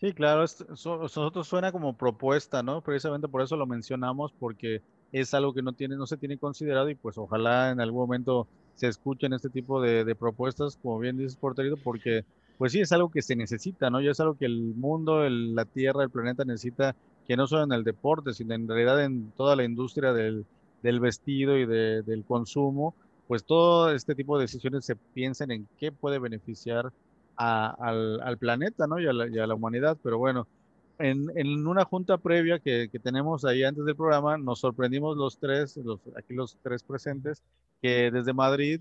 [0.00, 2.82] Sí, claro, nosotros suena como propuesta, ¿no?
[2.82, 6.90] Precisamente por eso lo mencionamos, porque es algo que no tiene, no se tiene considerado
[6.90, 11.36] y pues ojalá en algún momento se escuchen este tipo de, propuestas, como bien dices,
[11.36, 12.26] Porterito, porque
[12.58, 14.00] pues sí es algo que se necesita, ¿no?
[14.00, 17.72] Ya es algo que el mundo, la Tierra, el planeta necesita, que no solo en
[17.72, 20.46] el deporte, sino en realidad en toda la industria del,
[20.82, 22.94] del vestido y del consumo,
[23.26, 26.92] pues todo este tipo de decisiones se piensan en qué puede beneficiar
[27.36, 29.00] al, al, planeta, ¿no?
[29.00, 29.98] Y a, la, y a, la, humanidad.
[30.02, 30.46] Pero bueno,
[30.98, 35.38] en, en una junta previa que, que, tenemos ahí antes del programa, nos sorprendimos los
[35.38, 37.42] tres, los, aquí los tres presentes,
[37.82, 38.80] que desde Madrid,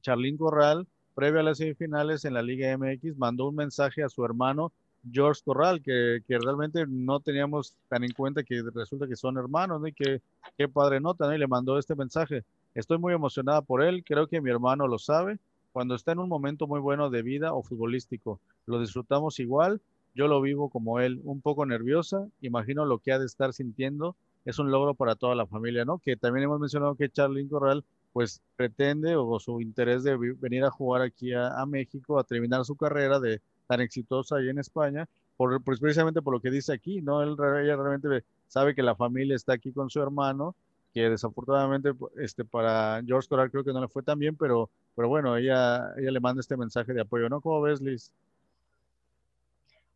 [0.00, 4.22] Charlín Corral, previo a las semifinales en la Liga MX, mandó un mensaje a su
[4.22, 4.70] hermano
[5.10, 9.80] George Corral, que, que, realmente no teníamos tan en cuenta que resulta que son hermanos,
[9.80, 9.86] ¿no?
[9.86, 10.20] Y que
[10.58, 11.34] qué padre nota, ¿no?
[11.34, 12.44] Y le mandó este mensaje.
[12.74, 15.38] Estoy muy emocionada por él, creo que mi hermano lo sabe
[15.72, 18.38] cuando está en un momento muy bueno de vida o futbolístico.
[18.66, 19.80] Lo disfrutamos igual,
[20.14, 24.16] yo lo vivo como él, un poco nerviosa, imagino lo que ha de estar sintiendo,
[24.44, 25.98] es un logro para toda la familia, ¿no?
[25.98, 27.84] Que también hemos mencionado que Charly Corral
[28.16, 32.74] pues pretende o su interés de venir a jugar aquí a, México, a terminar su
[32.74, 37.02] carrera de tan exitosa ahí en España, por, pues precisamente por lo que dice aquí,
[37.02, 37.22] ¿no?
[37.22, 40.54] Él, ella realmente sabe que la familia está aquí con su hermano
[40.94, 45.10] que desafortunadamente este, para George Corral creo que no le fue tan bien, pero, pero
[45.10, 47.42] bueno, ella, ella le manda este mensaje de apoyo, ¿no?
[47.42, 48.10] ¿Cómo ves, Liz?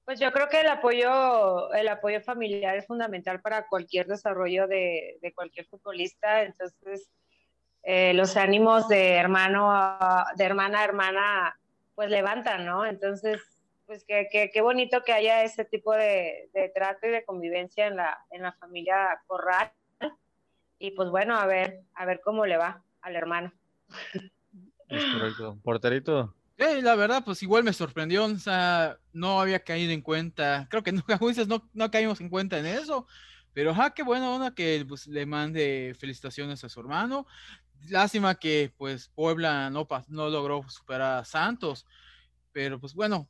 [0.04, 5.16] Pues yo creo que el apoyo, el apoyo familiar es fundamental para cualquier desarrollo de,
[5.22, 7.08] de cualquier futbolista, entonces
[7.82, 9.72] eh, los ánimos de hermano,
[10.36, 11.60] de hermana a hermana,
[11.94, 12.84] pues levantan, ¿no?
[12.84, 13.40] Entonces,
[13.86, 17.96] pues qué, qué, bonito que haya ese tipo de, de, trato y de convivencia en
[17.96, 19.72] la, en la familia Corral.
[20.78, 23.52] Y pues bueno, a ver, a ver cómo le va al hermano.
[24.88, 25.58] Es correcto.
[25.62, 26.34] Porterito.
[26.58, 30.82] Sí, la verdad, pues igual me sorprendió, o sea, no había caído en cuenta, creo
[30.82, 33.06] que nunca, no, no caímos en cuenta en eso,
[33.52, 37.26] pero ja, qué buena onda que pues, le mande felicitaciones a su hermano.
[37.88, 41.86] Lástima que pues Puebla no, no logró superar a Santos,
[42.52, 43.28] pero pues bueno,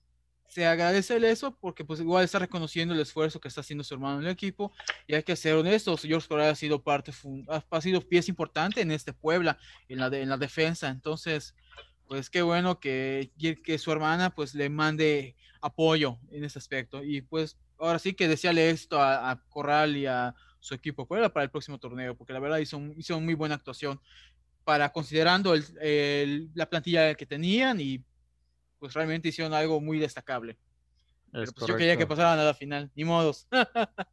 [0.51, 4.19] se agradece eso porque pues igual está reconociendo el esfuerzo que está haciendo su hermano
[4.19, 4.73] en el equipo
[5.07, 7.13] y hay que ser honestos, George Corral ha sido parte,
[7.49, 9.59] ha sido pieza importante en este Puebla,
[9.89, 11.55] en la, en la defensa, entonces
[12.09, 13.31] pues qué bueno que,
[13.63, 18.27] que su hermana pues le mande apoyo en ese aspecto y pues ahora sí que
[18.27, 22.41] deseale esto a, Corral y a su equipo Puebla para el próximo torneo porque la
[22.41, 24.01] verdad hizo, hizo muy buena actuación
[24.65, 28.03] para considerando el, la plantilla que tenían y
[28.79, 30.57] pues realmente hicieron algo muy destacable.
[31.33, 33.47] Pero, pues, yo quería que pasaran a la final, ni modos.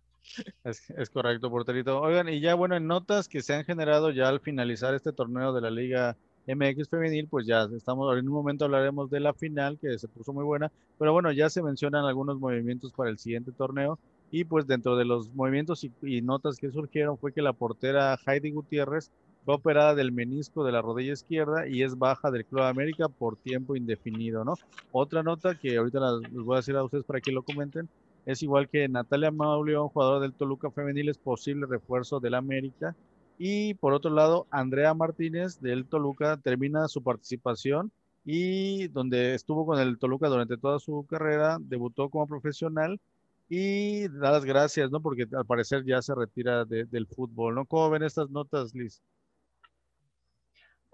[0.64, 2.00] es, es, correcto, porterito.
[2.00, 5.54] Oigan, y ya bueno, en notas que se han generado ya al finalizar este torneo
[5.54, 9.78] de la Liga MX Femenil, pues ya estamos, en un momento hablaremos de la final,
[9.80, 13.52] que se puso muy buena, pero bueno, ya se mencionan algunos movimientos para el siguiente
[13.52, 14.00] torneo.
[14.30, 18.20] Y pues dentro de los movimientos y, y notas que surgieron fue que la portera
[18.26, 19.10] Heidi Gutiérrez
[19.48, 23.38] fue operada del menisco de la rodilla izquierda y es baja del Club América por
[23.38, 24.56] tiempo indefinido, ¿no?
[24.92, 27.88] Otra nota que ahorita les voy a decir a ustedes para que lo comenten,
[28.26, 32.94] es igual que Natalia Mauleón, jugadora del Toluca Femenil, es posible refuerzo del América.
[33.38, 37.90] Y por otro lado, Andrea Martínez del Toluca termina su participación
[38.26, 43.00] y donde estuvo con el Toluca durante toda su carrera, debutó como profesional
[43.48, 45.00] y da las gracias, ¿no?
[45.00, 47.66] Porque al parecer ya se retira del fútbol, ¿no?
[47.66, 49.02] ¿Cómo ven estas notas, Liz?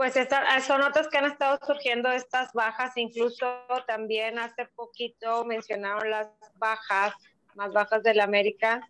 [0.03, 0.15] Pues
[0.65, 3.45] son notas que han estado surgiendo estas bajas, incluso
[3.87, 7.13] también hace poquito mencionaron las bajas,
[7.55, 8.85] más bajas del América,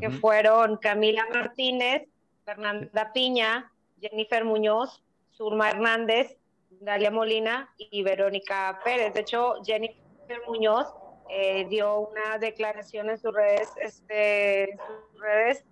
[0.00, 2.08] que fueron Camila Martínez,
[2.44, 6.36] Fernanda Piña, Jennifer Muñoz, Surma Hernández,
[6.80, 9.14] Dalia Molina y Verónica Pérez.
[9.14, 10.88] De hecho, Jennifer Muñoz
[11.30, 15.64] eh, dio una declaración en sus redes, este, en sus redes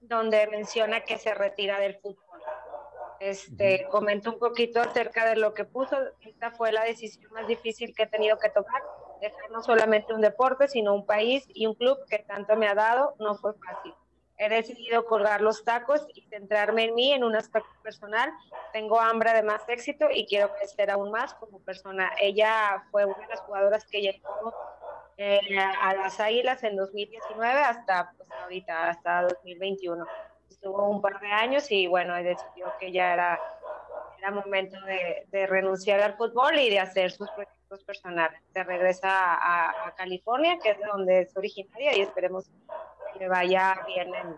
[0.00, 2.31] donde menciona que se retira del fútbol
[3.22, 5.96] este, comento un poquito acerca de lo que puso.
[6.22, 8.82] Esta fue la decisión más difícil que he tenido que tomar,
[9.20, 12.74] dejar no solamente un deporte, sino un país y un club que tanto me ha
[12.74, 13.14] dado.
[13.20, 13.94] No fue fácil.
[14.38, 18.32] He decidido colgar los tacos y centrarme en mí, en un aspecto personal.
[18.72, 22.10] Tengo hambre de más éxito y quiero crecer aún más como persona.
[22.20, 24.52] Ella fue una de las jugadoras que llegó
[25.16, 25.38] eh,
[25.80, 30.04] a las Águilas en 2019 hasta pues, ahorita, hasta 2021
[30.52, 33.40] estuvo un par de años y bueno, decidió que ya era,
[34.18, 38.40] era momento de, renunciar al fútbol y de hacer sus proyectos personales.
[38.52, 42.44] Se regresa a, California, que es donde es originaria, y esperemos
[43.12, 44.36] que le vaya bien en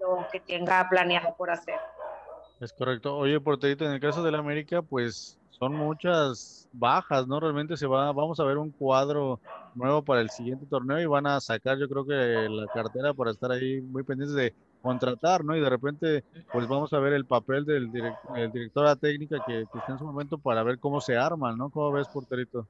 [0.00, 1.78] lo que tenga planeado por hacer.
[2.60, 3.16] Es correcto.
[3.16, 7.40] Oye, Porterito, en el caso de la América, pues son muchas bajas, ¿no?
[7.40, 9.40] Realmente se va, vamos a ver un cuadro
[9.74, 13.30] nuevo para el siguiente torneo y van a sacar, yo creo que la cartera para
[13.30, 15.56] estar ahí muy pendientes de contratar, ¿no?
[15.56, 17.90] Y de repente, pues vamos a ver el papel del
[18.36, 21.70] el directora técnica que, está en su momento para ver cómo se arman, ¿no?
[21.70, 22.68] ¿Cómo ves, porterito?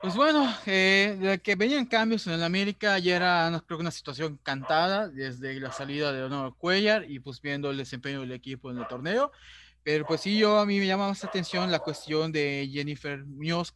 [0.00, 3.82] Pues bueno, eh, de que venían cambios en el América, ya era, no, creo que
[3.82, 8.32] una situación cantada desde la salida de Honor Cuellar y pues viendo el desempeño del
[8.32, 9.32] equipo en el torneo.
[9.82, 13.74] Pero pues sí, yo a mí me llama más atención la cuestión de Jennifer Muñoz,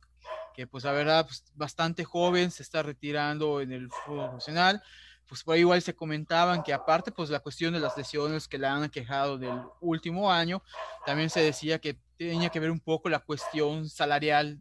[0.55, 4.83] que pues la verdad, pues, bastante joven, se está retirando en el fútbol profesional
[5.31, 8.59] pues por ahí igual se comentaban que aparte pues la cuestión de las lesiones que
[8.59, 10.61] le han aquejado del último año,
[11.07, 14.61] también se decía que tenía que ver un poco la cuestión salarial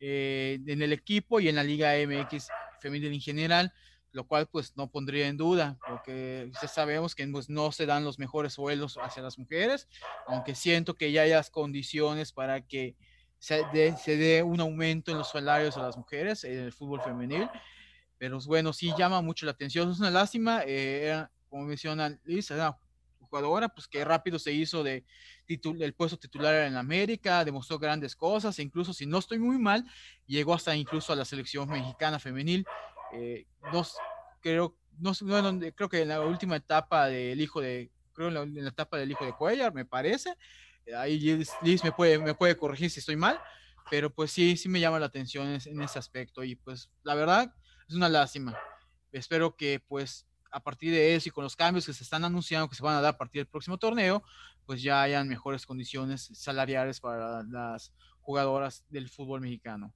[0.00, 2.48] eh, en el equipo y en la Liga MX
[2.80, 3.72] femenil en general,
[4.10, 8.02] lo cual pues no pondría en duda, porque ya sabemos que pues, no se dan
[8.02, 9.86] los mejores sueldos hacia las mujeres,
[10.26, 12.96] aunque siento que ya hay condiciones para que
[13.38, 17.00] se dé, se dé un aumento en los salarios a las mujeres en el fútbol
[17.00, 17.48] femenil
[18.20, 19.90] pero bueno, sí llama mucho la atención.
[19.90, 22.78] Es una lástima, eh, como menciona Liz, era
[23.18, 25.06] jugadora pues que rápido se hizo de
[25.48, 29.86] el puesto titular en América, demostró grandes cosas, e incluso si no estoy muy mal,
[30.26, 32.66] llegó hasta incluso a la selección mexicana femenil.
[33.14, 33.86] Eh, no,
[34.42, 35.12] creo, no,
[35.74, 39.24] creo que en la última etapa del hijo de, creo en la, etapa del hijo
[39.24, 40.36] de Cuellar, me parece.
[40.94, 41.18] Ahí
[41.62, 43.40] Liz, me, puede, me puede corregir si estoy mal,
[43.90, 46.44] pero pues sí, sí me llama la atención en ese aspecto.
[46.44, 47.54] Y pues la verdad,
[47.90, 48.56] es una lástima.
[49.10, 52.68] Espero que pues a partir de eso y con los cambios que se están anunciando
[52.68, 54.22] que se van a dar a partir del próximo torneo,
[54.64, 59.92] pues ya hayan mejores condiciones salariales para las jugadoras del fútbol mexicano.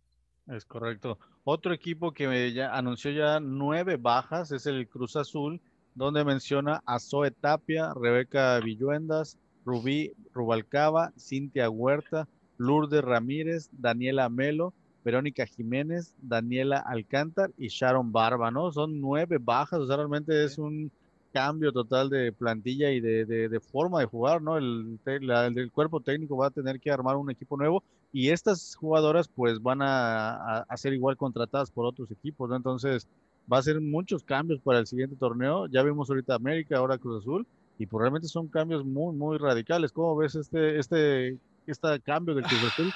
[0.48, 1.18] Es correcto.
[1.44, 5.60] Otro equipo que ya anunció ya nueve bajas es el Cruz Azul,
[5.94, 12.28] donde menciona a Zoe Tapia, Rebeca Villuendas, Rubí Rubalcaba, Cintia Huerta,
[12.58, 18.72] Lourdes Ramírez, Daniela Melo, Verónica Jiménez, Daniela Alcántar y Sharon Barba, ¿no?
[18.72, 20.90] Son nueve bajas, o sea, realmente es un
[21.32, 24.56] cambio total de plantilla y de, forma de jugar, ¿no?
[24.56, 29.28] El, el, cuerpo técnico va a tener que armar un equipo nuevo y estas jugadoras
[29.28, 32.56] pues van a, a, ser igual contratadas por otros equipos, ¿no?
[32.56, 33.08] Entonces
[33.52, 35.66] va a ser muchos cambios para el siguiente torneo.
[35.66, 37.46] Ya vimos ahorita América, ahora Cruz Azul
[37.78, 39.92] y pues realmente son cambios muy, muy radicales.
[39.92, 41.36] ¿Cómo ves este, este,
[41.66, 42.92] este cambio del Cruz Azul?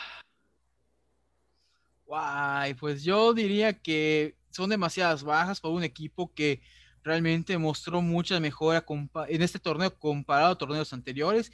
[2.09, 6.63] Guay, pues yo diría que son demasiadas bajas para un equipo que
[7.05, 8.85] realmente mostró mucha mejora
[9.29, 11.53] en este torneo comparado a torneos anteriores.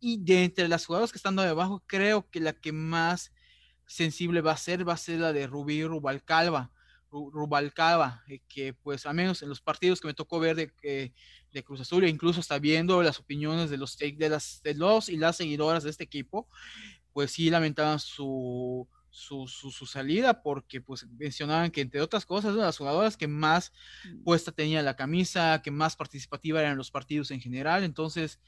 [0.00, 3.32] Y de entre las jugadoras que están debajo, creo que la que más
[3.86, 6.70] sensible va a ser, va a ser la de Rubí Rubalcalva.
[7.10, 11.14] Rubalcaba, eh, que pues al menos en los partidos que me tocó ver de,
[11.52, 15.16] de Cruz Azul, e incluso está viendo las opiniones de los, de, de los y
[15.16, 16.48] las seguidoras de este equipo,
[17.12, 22.76] pues sí lamentaban su, su, su, salida porque pues mencionaban que entre otras cosas las
[22.76, 23.72] jugadoras que más
[24.04, 24.24] mm.
[24.24, 28.40] puesta tenía la camisa, que más participativa eran los partidos en general, entonces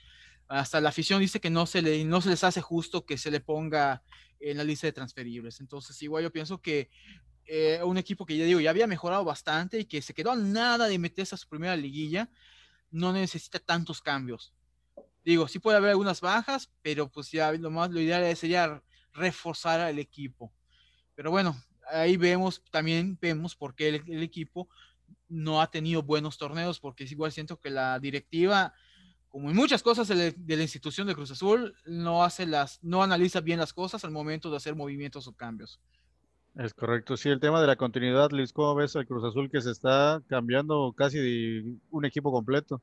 [0.49, 3.31] hasta la afición dice que no se, le, no se les hace justo que se
[3.31, 4.03] le ponga
[4.41, 6.91] en la lista de transferibles, entonces igual yo pienso que
[7.45, 10.37] eh, un equipo que ya digo ya había mejorado bastante y que se quedó a
[10.37, 12.29] nada de meterse a su primera liguilla,
[12.91, 14.53] no necesita tantos cambios.
[15.25, 18.83] Digo, sí puede haber algunas bajas, pero pues ya lo más, lo ideal sería
[19.17, 20.53] reforzar al equipo.
[21.15, 21.57] Pero bueno,
[21.91, 24.69] ahí vemos, también vemos por qué el, equipo
[25.29, 28.75] no ha tenido buenos torneos, porque es igual siento que la directiva,
[29.29, 33.41] como en muchas cosas de, la institución de Cruz Azul, no hace las, no analiza
[33.41, 35.81] bien las cosas al momento de hacer movimientos o cambios.
[36.57, 39.61] Es correcto, sí, el tema de la continuidad, Luis, ¿cómo ves al Cruz Azul que
[39.61, 42.81] se está cambiando casi de un equipo completo?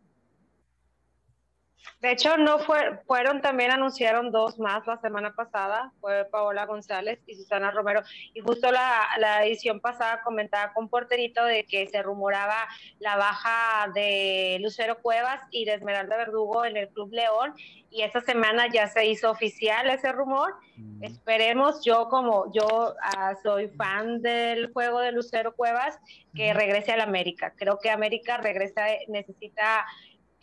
[2.01, 7.19] De hecho, no fue, fueron también anunciaron dos más la semana pasada, fue Paola González
[7.27, 8.01] y Susana Romero.
[8.33, 12.67] Y justo la, la edición pasada comentaba con Porterito de que se rumoraba
[12.99, 17.53] la baja de Lucero Cuevas y de Esmeralda Verdugo en el Club León.
[17.89, 20.55] Y esta semana ya se hizo oficial ese rumor.
[20.77, 21.03] Mm.
[21.03, 25.99] Esperemos, yo como yo ah, soy fan del juego de Lucero Cuevas,
[26.35, 27.53] que regrese al América.
[27.55, 29.85] Creo que América regresa, necesita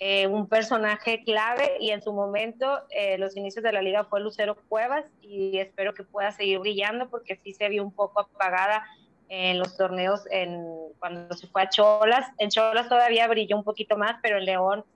[0.02, 4.20] eh, un personaje clave y en su momento eh, los inicios de la liga fue
[4.20, 8.82] Lucero Cuevas y espero que pueda seguir brillando porque sí se vio un poco apagada
[9.28, 10.66] en los torneos en,
[10.98, 12.26] cuando se fue a Cholas.
[12.38, 14.86] En Cholas todavía brilló un poquito más, pero en León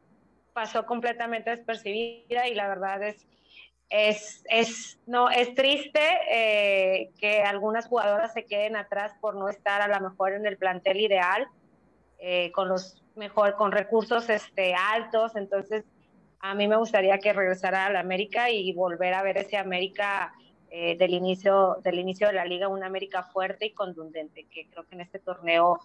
[0.55, 3.27] pasó completamente despercibida y la verdad es,
[3.90, 9.83] es, es, no, es triste eh, que algunas jugadoras se queden atrás por no estar
[9.83, 11.47] a lo mejor en el plantel ideal.
[12.53, 15.37] Con los mejor, con recursos este, altos.
[15.37, 15.85] Entonces,
[16.41, 20.33] a mí me gustaría que regresara a la América y volver a ver ese América
[20.71, 24.85] eh, del, inicio, del inicio de la liga, una América fuerte y contundente, que creo
[24.85, 25.81] que en este torneo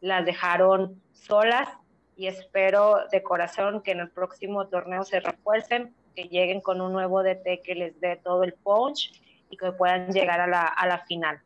[0.00, 1.68] las dejaron solas
[2.16, 6.92] y espero de corazón que en el próximo torneo se refuercen, que lleguen con un
[6.92, 9.12] nuevo DT que les dé todo el punch
[9.48, 11.40] y que puedan llegar a la, a la final.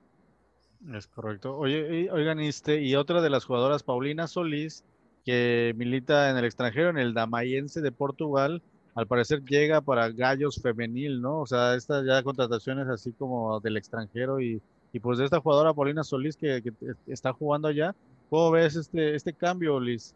[0.92, 1.56] Es correcto.
[1.56, 4.84] Oye, oigan, este, y otra de las jugadoras, Paulina Solís,
[5.24, 8.62] que milita en el extranjero, en el Damayense de Portugal,
[8.94, 11.40] al parecer llega para Gallos Femenil, ¿no?
[11.40, 14.60] O sea, estas ya contrataciones así como del extranjero y,
[14.92, 16.62] y pues de esta jugadora Paulina Solís que,
[17.06, 17.94] está jugando allá.
[18.28, 20.14] ¿Cómo ves este, este cambio, Liz?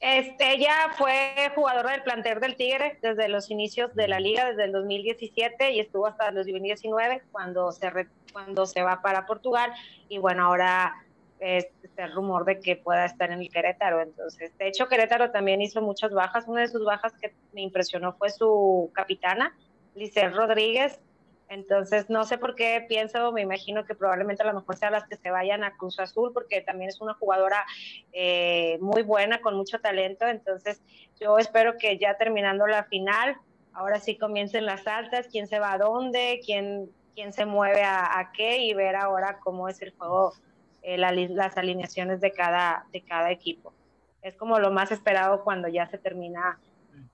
[0.00, 4.64] Este, ella fue jugadora del plantel del Tigre desde los inicios de la liga, desde
[4.64, 7.90] el 2017 y estuvo hasta el 2019 cuando se,
[8.32, 9.72] cuando se va para Portugal
[10.08, 10.94] y bueno, ahora
[11.40, 14.02] este rumor de que pueda estar en el Querétaro.
[14.02, 16.44] Entonces, de hecho, Querétaro también hizo muchas bajas.
[16.46, 19.56] Una de sus bajas que me impresionó fue su capitana,
[19.94, 21.00] Lizel Rodríguez.
[21.48, 25.08] Entonces, no sé por qué pienso, me imagino que probablemente a lo mejor sean las
[25.08, 27.64] que se vayan a Cruz Azul, porque también es una jugadora
[28.12, 30.26] eh, muy buena, con mucho talento.
[30.26, 30.82] Entonces,
[31.18, 33.36] yo espero que ya terminando la final,
[33.72, 38.18] ahora sí comiencen las altas, quién se va a dónde, quién, quién se mueve a,
[38.18, 40.34] a qué y ver ahora cómo es el juego
[40.82, 43.72] eh, las alineaciones de cada, de cada equipo.
[44.22, 46.58] Es como lo más esperado cuando ya se termina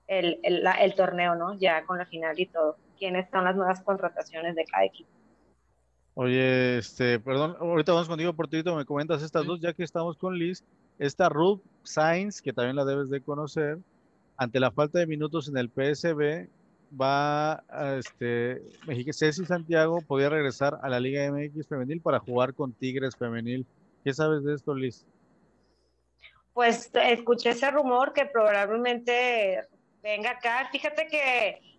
[0.07, 1.57] el, el, el, torneo, ¿no?
[1.57, 2.77] Ya con la final y todo.
[2.97, 5.09] ¿Quiénes son las nuevas contrataciones de cada equipo?
[6.15, 10.37] Oye, este, perdón, ahorita vamos contigo, Portito, me comentas estas dos, ya que estamos con
[10.37, 10.63] Liz.
[10.97, 13.79] esta Ruth Sainz, que también la debes de conocer,
[14.37, 16.47] ante la falta de minutos en el PSB,
[16.99, 18.61] va a este,
[19.11, 23.65] Ceci Santiago podía regresar a la Liga MX femenil para jugar con Tigres femenil.
[24.03, 25.05] ¿Qué sabes de esto, Liz?
[26.53, 29.67] Pues escuché ese rumor que probablemente
[30.01, 30.69] venga acá.
[30.71, 31.74] Fíjate que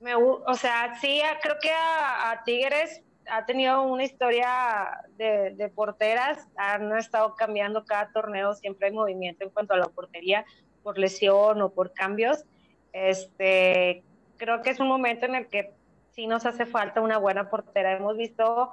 [0.00, 6.48] me, o sea, sí, creo que a, Tigres ha tenido una historia de, de, porteras,
[6.56, 10.44] han estado cambiando cada torneo, siempre hay movimiento en cuanto a la portería
[10.82, 12.44] por lesión o por cambios.
[12.92, 14.02] Este,
[14.36, 15.74] creo que es un momento en el que
[16.12, 17.92] sí nos hace falta una buena portera.
[17.92, 18.72] Hemos visto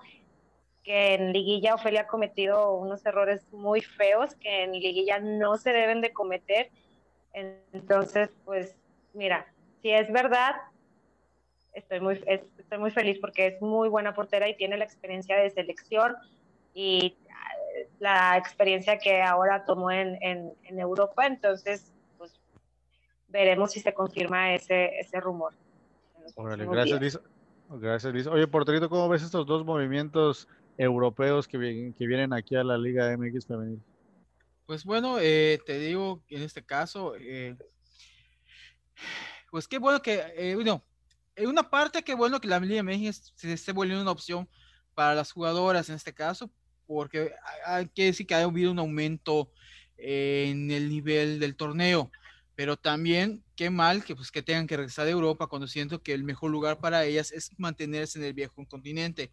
[0.83, 5.73] que en liguilla Ofelia ha cometido unos errores muy feos que en liguilla no se
[5.73, 6.71] deben de cometer.
[7.33, 8.75] Entonces, pues
[9.13, 9.45] mira,
[9.81, 10.55] si es verdad,
[11.77, 15.49] estoy muy, estoy muy feliz porque es muy buena portera y tiene la experiencia de
[15.49, 16.15] selección
[16.73, 17.17] y
[17.75, 21.25] eh, la experiencia que ahora tomó en, en Europa.
[21.25, 21.93] Entonces,
[23.27, 25.53] veremos si se confirma ese, ese rumor.
[26.35, 27.19] gracias, Liz.
[27.69, 28.27] Gracias, Liz.
[28.27, 30.47] Oye, Porterito, ¿cómo ves estos dos movimientos
[30.77, 33.81] europeos que, que vienen aquí a la Liga MX Femenil?
[34.65, 37.55] Pues bueno, eh, te digo en este caso, eh,
[39.51, 40.83] pues qué bueno que, eh, bueno,
[41.37, 44.49] en una parte qué bueno que la Liga MX se esté volviendo una opción
[44.93, 46.51] para las jugadoras en este caso,
[46.85, 47.31] porque
[47.65, 49.51] hay que decir que ha habido un aumento
[49.97, 52.11] en el nivel del torneo
[52.57, 56.11] pero también qué mal que pues que tengan que regresar de Europa cuando siento que
[56.11, 59.31] el mejor lugar para ellas es mantenerse en el viejo continente.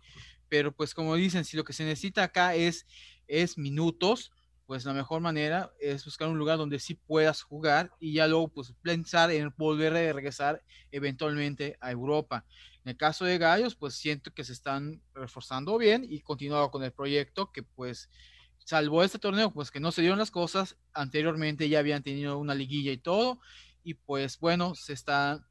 [0.51, 2.87] Pero pues como dicen, si lo que se necesita acá es,
[3.27, 4.31] es minutos,
[4.67, 8.49] pues la mejor manera es buscar un lugar donde sí puedas jugar y ya luego
[8.49, 12.45] pues pensar en volver a regresar eventualmente a Europa.
[12.85, 16.83] En el caso de Gallos, pues siento que se están reforzando bien y continuando con
[16.83, 18.11] el proyecto que pues
[18.65, 22.55] salvo este torneo, pues que no se dieron las cosas, anteriormente ya habían tenido una
[22.55, 23.41] liguilla y todo,
[23.83, 25.47] y pues bueno, se está,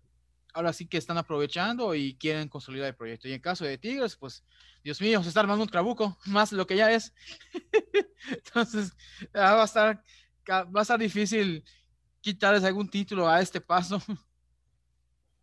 [0.54, 3.28] ahora sí que están aprovechando y quieren consolidar el proyecto.
[3.28, 4.44] Y en caso de Tigres, pues,
[4.84, 7.14] Dios mío, se está armando un trabuco, más lo que ya es.
[8.30, 8.96] Entonces,
[9.36, 10.04] va a estar,
[10.50, 11.64] va a estar difícil
[12.22, 14.02] quitarles algún título a este paso.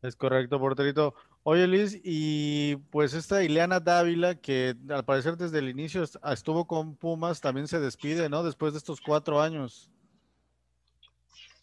[0.03, 1.15] Es correcto, porterito.
[1.43, 6.97] Oye, Liz, y pues esta Ileana Dávila, que al parecer desde el inicio estuvo con
[6.97, 8.43] Pumas, también se despide, ¿no?
[8.43, 9.91] Después de estos cuatro años.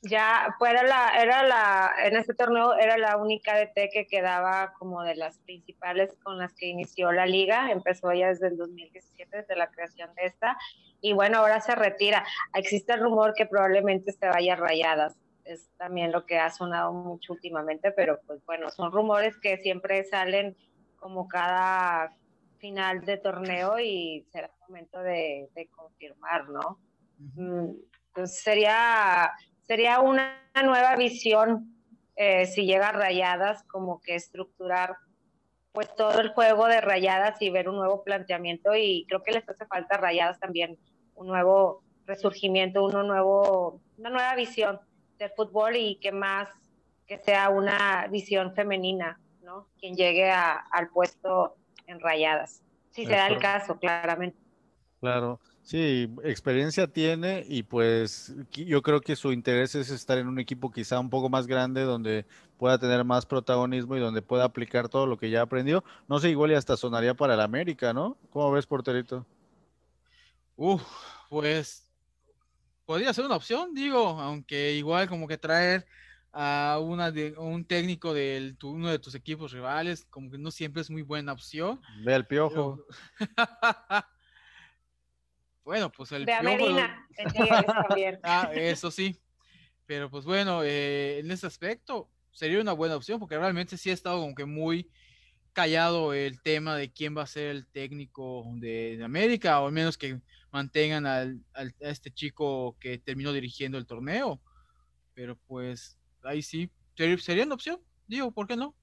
[0.08, 4.74] Ya, pues era la, era la, en este torneo era la única DT que quedaba
[4.78, 9.38] como de las principales con las que inició la liga, empezó ya desde el 2017,
[9.38, 10.58] desde la creación de esta,
[11.02, 12.26] y bueno, ahora se retira.
[12.54, 15.16] Existe el rumor que probablemente se vaya rayadas
[15.48, 20.04] es también lo que ha sonado mucho últimamente, pero pues bueno, son rumores que siempre
[20.04, 20.58] salen
[20.98, 22.14] como cada
[22.58, 26.80] final de torneo y será momento de, confirmar, ¿no?
[27.18, 27.72] Mm,
[28.08, 29.32] entonces sería,
[29.68, 31.76] sería una nueva visión
[32.16, 34.98] eh, si llega a rayadas, como que estructurar
[35.72, 39.48] pues todo el juego de rayadas y ver un nuevo planteamiento y creo que les
[39.48, 40.80] hace falta a rayadas también
[41.14, 44.80] un nuevo resurgimiento, uno nuevo, una nueva visión
[45.20, 46.50] del fútbol y que más
[47.06, 49.68] que sea una visión femenina, ¿no?
[49.80, 51.56] Quien llegue al puesto
[51.86, 52.64] en rayadas.
[52.90, 54.38] Si se da el caso, claramente.
[55.00, 60.40] Claro, sí, experiencia tiene y pues yo creo que su interés es estar en un
[60.40, 62.26] equipo quizá un poco más grande donde
[62.58, 65.84] pueda tener más protagonismo y donde pueda aplicar todo lo que ya aprendió.
[66.08, 68.18] No sé, igual y hasta sonaría para el América, ¿no?
[68.30, 69.26] ¿Cómo ves, porterito?
[70.56, 70.82] Uf,
[71.30, 71.92] pues
[72.86, 75.86] podría ser una opción, digo, aunque igual como que traer
[76.32, 80.82] a una de, un técnico de uno de tus equipos rivales, como que no siempre
[80.82, 81.82] es muy buena opción.
[82.06, 82.86] Ve al piojo.
[85.68, 86.78] bueno, pues el piojo.
[88.24, 89.20] ah, eso sí.
[89.86, 93.94] Pero pues bueno, eh, en ese aspecto sería una buena opción porque realmente sí ha
[93.94, 94.90] estado como que muy
[95.52, 99.98] callado el tema de quién va a ser el técnico de, América, o al menos
[99.98, 104.40] que mantengan al, a este chico que terminó dirigiendo el torneo.
[105.16, 108.74] Pero pues ahí sí, sería una opción, digo, ¿por qué no?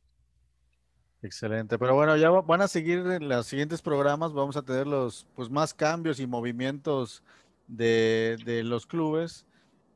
[1.25, 5.27] Excelente, pero bueno, ya van a seguir en los siguientes programas, vamos a tener los
[5.35, 7.23] pues más cambios y movimientos
[7.67, 9.47] de, de los clubes.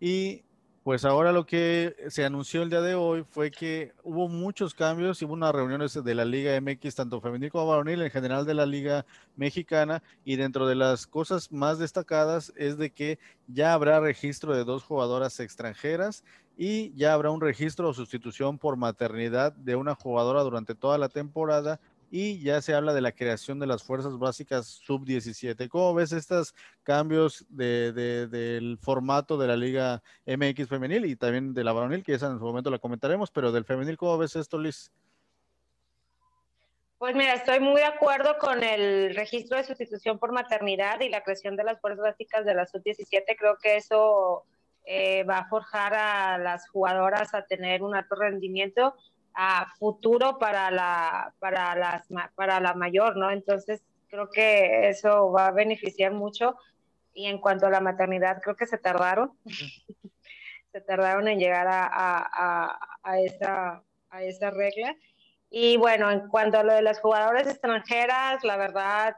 [0.00, 0.42] Y
[0.84, 5.20] pues ahora lo que se anunció el día de hoy fue que hubo muchos cambios.
[5.20, 8.64] Hubo unas reuniones de la Liga MX, tanto femenil como varonil, en general de la
[8.64, 9.04] Liga
[9.36, 13.18] Mexicana, y dentro de las cosas más destacadas es de que
[13.48, 16.24] ya habrá registro de dos jugadoras extranjeras
[16.61, 21.09] y ya habrá un registro o sustitución por maternidad de una jugadora durante toda la
[21.09, 21.78] temporada
[22.11, 25.68] y ya se habla de la creación de las fuerzas básicas sub-17.
[25.68, 31.62] ¿Cómo ves estos cambios de, del formato de la Liga MX femenil y también de
[31.62, 34.59] la varonil, que esa en su momento la comentaremos, pero del femenil, ¿cómo ves esto,
[34.59, 34.90] Liz?
[36.98, 41.22] Pues mira, estoy muy de acuerdo con el registro de sustitución por maternidad y la
[41.22, 43.36] creación de las fuerzas básicas de la sub-17.
[43.38, 44.44] Creo que eso
[44.91, 48.95] eh, va a forjar a las jugadoras a tener un alto rendimiento
[49.34, 53.30] a futuro para la, para, las, para la mayor, ¿no?
[53.30, 56.57] Entonces, creo que eso va a beneficiar mucho.
[57.12, 59.32] Y en cuanto a la maternidad, creo que se tardaron.
[60.72, 64.97] se tardaron en llegar a, a, a, esa, a esa regla.
[65.51, 69.16] Y bueno, en cuanto a lo de las jugadoras extranjeras, la verdad,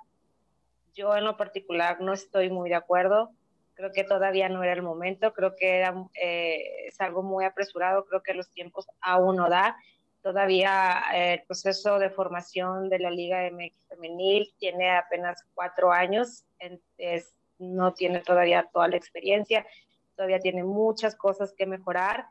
[0.94, 3.30] yo en lo particular no estoy muy de acuerdo.
[3.80, 8.04] Creo que todavía no era el momento, creo que era, eh, es algo muy apresurado,
[8.04, 9.74] creo que los tiempos aún no da.
[10.22, 16.44] Todavía eh, el proceso de formación de la Liga MX Femenil tiene apenas cuatro años,
[17.58, 19.66] no tiene todavía toda la experiencia,
[20.14, 22.26] todavía tiene muchas cosas que mejorar,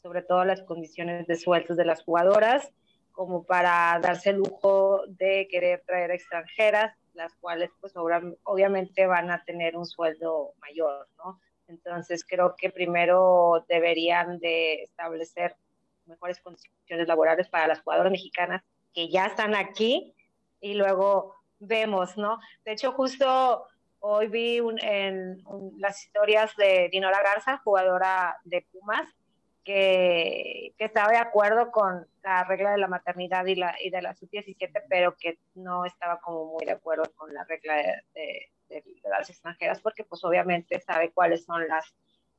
[0.00, 2.70] sobre todo las condiciones de sueldos de las jugadoras,
[3.10, 9.42] como para darse el lujo de querer traer extranjeras, las cuales pues obviamente van a
[9.44, 11.40] tener un sueldo mayor, ¿no?
[11.66, 15.56] Entonces creo que primero deberían de establecer
[16.04, 18.62] mejores condiciones laborales para las jugadoras mexicanas
[18.94, 20.14] que ya están aquí
[20.60, 22.38] y luego vemos, ¿no?
[22.64, 23.66] De hecho, justo
[23.98, 25.42] hoy vi en
[25.78, 29.08] las historias de Dinora Garza, jugadora de Pumas,
[29.66, 34.00] que, que, estaba de acuerdo con la regla de la maternidad y, la, y de
[34.00, 37.74] la sub-17, pero que no estaba como muy de acuerdo con la regla
[38.14, 41.84] de, de, las extranjeras, porque pues obviamente sabe cuáles son las,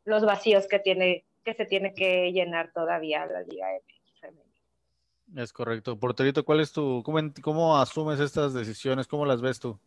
[0.06, 5.98] los vacíos que tiene que se tiene que llenar todavía la Liga MX Es correcto.
[5.98, 9.08] Porterito, ¿cuál es tu, cómo, cómo asumes estas decisiones?
[9.08, 9.80] ¿Cómo las ves tú?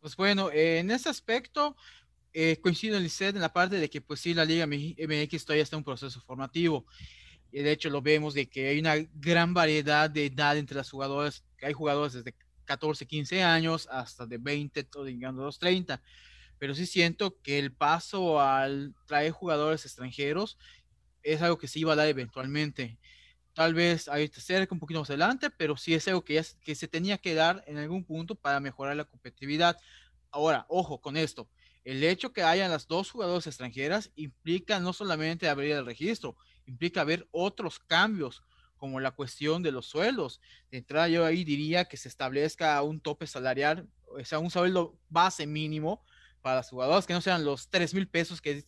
[0.00, 1.76] Pues bueno, en ese aspecto
[2.32, 5.76] eh, coincido en en la parte de que pues sí, la Liga MX todavía está
[5.76, 6.86] en un proceso formativo.
[7.50, 10.90] Y de hecho lo vemos de que hay una gran variedad de edad entre las
[10.90, 11.44] jugadoras.
[11.60, 16.00] Hay jugadores desde 14, 15 años hasta de 20, llegando a los 30
[16.62, 20.56] pero sí siento que el paso al traer jugadores extranjeros
[21.24, 23.00] es algo que se iba a dar eventualmente.
[23.52, 26.86] Tal vez ahí cerca, un poquito más adelante, pero sí es algo que, que se
[26.86, 29.76] tenía que dar en algún punto para mejorar la competitividad.
[30.30, 31.48] Ahora, ojo con esto.
[31.84, 37.04] El hecho que hayan las dos jugadores extranjeras implica no solamente abrir el registro, implica
[37.04, 38.42] ver otros cambios,
[38.82, 40.40] como la cuestión de los sueldos.
[40.72, 44.98] De entrada, yo ahí diría que se establezca un tope salarial, o sea, un sueldo
[45.08, 46.04] base mínimo
[46.40, 48.64] para las jugadoras, que no sean los 3 mil pesos que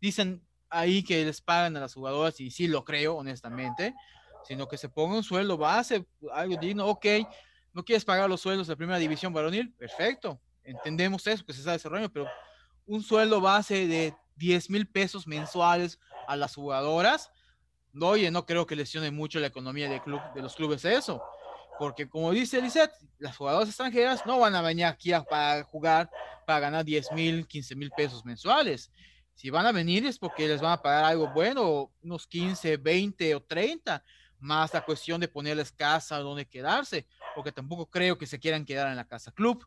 [0.00, 3.94] dicen ahí que les pagan a las jugadoras, y sí lo creo, honestamente,
[4.44, 7.06] sino que se ponga un sueldo base, algo digno, ok,
[7.74, 11.72] no quieres pagar los sueldos de primera división varonil, perfecto, entendemos eso, que se está
[11.72, 12.26] desarrollando, pero
[12.90, 17.30] un sueldo base de 10 mil pesos mensuales a las jugadoras,
[17.92, 21.22] no, oye, no creo que lesione mucho la economía de, club, de los clubes eso.
[21.78, 26.10] Porque como dice Lisette, las jugadoras extranjeras no van a venir aquí a, para jugar
[26.44, 28.90] para ganar 10 mil, 15 mil pesos mensuales.
[29.34, 33.36] Si van a venir es porque les van a pagar algo bueno, unos 15, 20
[33.36, 34.02] o 30,
[34.40, 38.88] más la cuestión de ponerles casa donde quedarse, porque tampoco creo que se quieran quedar
[38.88, 39.64] en la casa club.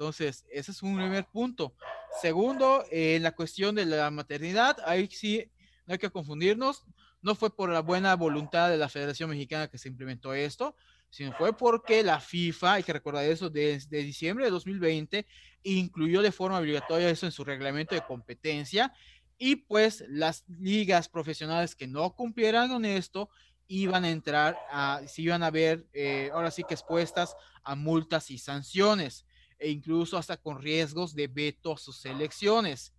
[0.00, 1.74] Entonces, ese es un primer punto.
[2.22, 5.50] Segundo, en la cuestión de la maternidad, ahí sí
[5.84, 6.86] no hay que confundirnos.
[7.20, 10.74] No fue por la buena voluntad de la Federación Mexicana que se implementó esto,
[11.10, 15.26] sino fue porque la FIFA, hay que recordar eso, desde diciembre de 2020
[15.64, 18.94] incluyó de forma obligatoria eso en su reglamento de competencia
[19.36, 23.28] y pues las ligas profesionales que no cumplieran con esto
[23.68, 28.30] iban a entrar a, se iban a ver eh, ahora sí que expuestas a multas
[28.30, 29.26] y sanciones
[29.60, 32.94] e incluso hasta con riesgos de veto a sus elecciones,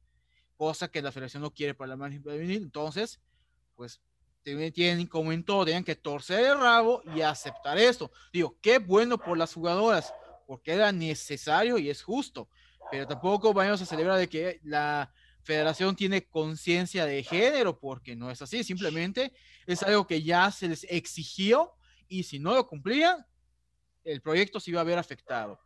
[0.55, 2.51] cosa que la federación no quiere para la manifestación.
[2.51, 3.20] Entonces,
[3.76, 3.99] pues
[4.43, 8.12] tienen, como en todo, tienen que torcer el rabo y aceptar esto.
[8.32, 10.14] Digo, qué bueno por las jugadoras,
[10.45, 12.47] porque era necesario y es justo,
[12.91, 15.12] pero tampoco vamos a celebrar de que la
[15.43, 19.34] federación tiene conciencia de género, porque no es así, simplemente
[19.66, 21.74] es algo que ya se les exigió
[22.07, 23.26] y si no lo cumplían,
[24.03, 25.59] el proyecto se iba a ver afectado.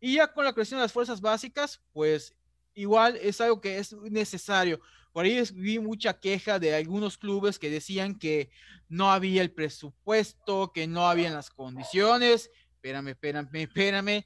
[0.00, 2.34] Y ya con la cuestión de las fuerzas básicas, pues
[2.74, 4.80] igual es algo que es necesario.
[5.12, 8.50] Por ahí vi mucha queja de algunos clubes que decían que
[8.88, 12.50] no había el presupuesto, que no habían las condiciones.
[12.74, 14.24] Espérame, espérame, espérame.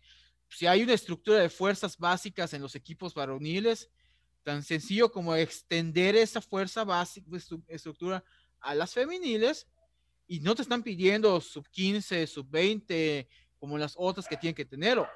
[0.51, 3.89] Si hay una estructura de fuerzas básicas en los equipos varoniles,
[4.43, 7.31] tan sencillo como extender esa fuerza básica,
[7.69, 8.23] estructura
[8.61, 9.67] a las femeniles,
[10.27, 14.65] y no te están pidiendo sub 15, sub 20, como las otras que tienen que
[14.65, 15.09] tenerlo.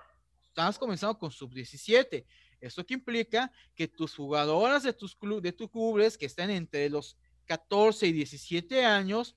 [0.56, 2.24] Estás comenzando con sub-17.
[2.62, 7.18] Esto que implica que tus jugadoras de tus de tus clubes que están entre los
[7.44, 9.36] 14 y 17 años,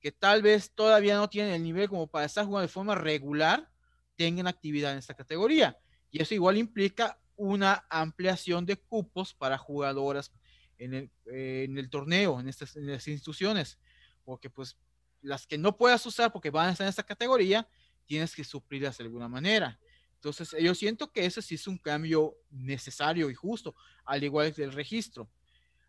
[0.00, 3.70] que tal vez todavía no tienen el nivel como para estar jugando de forma regular,
[4.16, 5.78] tengan actividad en esta categoría.
[6.10, 10.32] Y eso igual implica una ampliación de cupos para jugadoras
[10.78, 13.78] en el, eh, en el torneo, en estas, en las instituciones,
[14.24, 14.78] porque pues
[15.20, 17.68] las que no puedas usar porque van a estar en esta categoría,
[18.06, 19.78] tienes que suplirlas de alguna manera.
[20.24, 23.74] Entonces, yo siento que ese sí es un cambio necesario y justo,
[24.06, 25.28] al igual que el registro.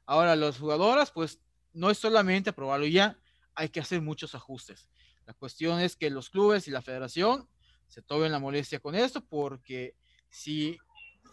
[0.05, 1.39] Ahora, las jugadoras, pues
[1.71, 3.17] no es solamente aprobarlo ya,
[3.53, 4.89] hay que hacer muchos ajustes.
[5.25, 7.47] La cuestión es que los clubes y la federación
[7.87, 9.95] se tomen la molestia con esto, porque
[10.29, 10.77] si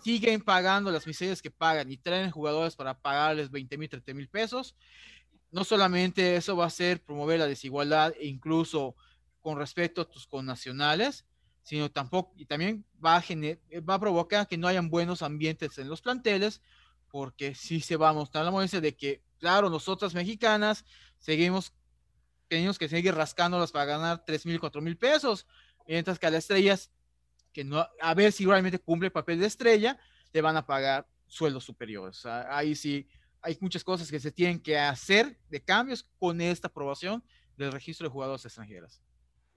[0.05, 4.29] siguen pagando las miserias que pagan y traen jugadores para pagarles 20 mil, 30 mil
[4.29, 4.77] pesos,
[5.51, 8.95] no solamente eso va a ser promover la desigualdad e incluso
[9.41, 11.27] con respecto a tus connacionales,
[11.63, 13.25] sino tampoco, y también va a,
[13.81, 16.61] va a provocar que no hayan buenos ambientes en los planteles,
[17.09, 20.85] porque sí se va a mostrar la molestia de que, claro, nosotras mexicanas
[21.19, 21.73] seguimos,
[22.49, 25.47] tenemos que seguir rascándolas para ganar 3 mil, 4 mil pesos,
[25.87, 26.91] mientras que a las estrellas,
[27.53, 29.99] que no, a ver si realmente cumple el papel de estrella,
[30.33, 32.25] le van a pagar sueldos superiores.
[32.27, 33.09] ahí sí
[33.43, 37.23] hay muchas cosas que se tienen que hacer de cambios con esta aprobación
[37.57, 39.03] del registro de jugadores extranjeras.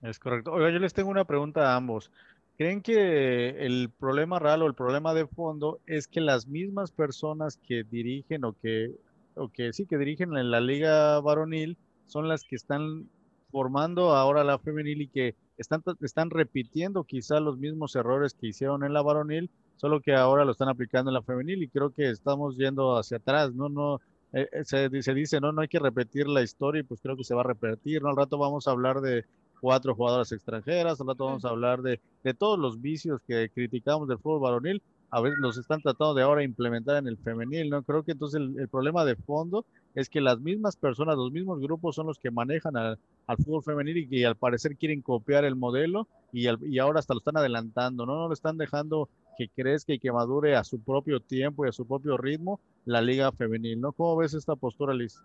[0.06, 0.52] Es correcto.
[0.52, 2.12] Oiga, yo les tengo una pregunta a ambos.
[2.58, 7.58] ¿Creen que el problema real o el problema de fondo es que las mismas personas
[7.58, 8.92] que dirigen o que,
[9.36, 13.10] o que sí, que dirigen en la liga varonil son las que están
[13.52, 18.84] formando ahora la femenil y que están, están repitiendo quizá los mismos errores que hicieron
[18.84, 22.10] en la varonil solo que ahora lo están aplicando en la femenil y creo que
[22.10, 23.70] estamos yendo hacia atrás, ¿no?
[23.70, 24.02] no
[24.34, 27.24] eh, eh, se, dice, no, no hay que repetir la historia y pues creo que
[27.24, 28.10] se va a repetir, ¿no?
[28.10, 29.26] Al rato vamos a hablar de
[29.66, 34.08] cuatro jugadoras extranjeras, al rato vamos a hablar de, de todos los vicios que criticamos
[34.08, 37.82] del fútbol varonil, a ver, los están tratando de ahora implementar en el femenil, ¿no?
[37.82, 41.96] Creo que entonces el, problema de fondo es que las mismas personas, los mismos grupos
[41.96, 43.00] son los que manejan al,
[43.44, 47.18] fútbol femenil y que al parecer quieren copiar el modelo y, y ahora hasta lo
[47.18, 48.14] están adelantando, ¿no?
[48.20, 51.72] No lo están dejando que crezca y que madure a su propio tiempo y a
[51.72, 53.94] su propio ritmo la liga femenil, ¿no?
[53.94, 55.24] ¿Cómo ves esta postura, Liz?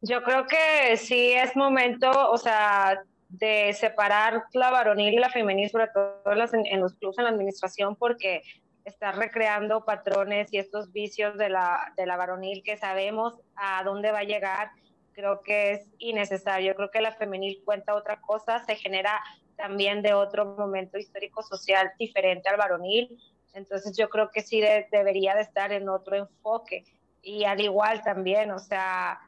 [0.00, 5.68] Yo creo que sí es momento, o sea, de separar la varonil y la femenil,
[5.70, 8.42] sobre todo en, los clubes, en la administración, porque
[8.84, 14.12] está recreando patrones y estos vicios de la, de la varonil que sabemos a dónde
[14.12, 14.70] va a llegar,
[15.12, 16.74] creo que es innecesario.
[16.76, 19.20] Creo que la femenil cuenta otra cosa, se genera
[19.56, 23.18] también de otro momento histórico social diferente al varonil.
[23.54, 24.60] Entonces yo creo que sí
[24.92, 26.84] debería de estar en otro enfoque.
[27.22, 29.18] Y al igual también, o sea,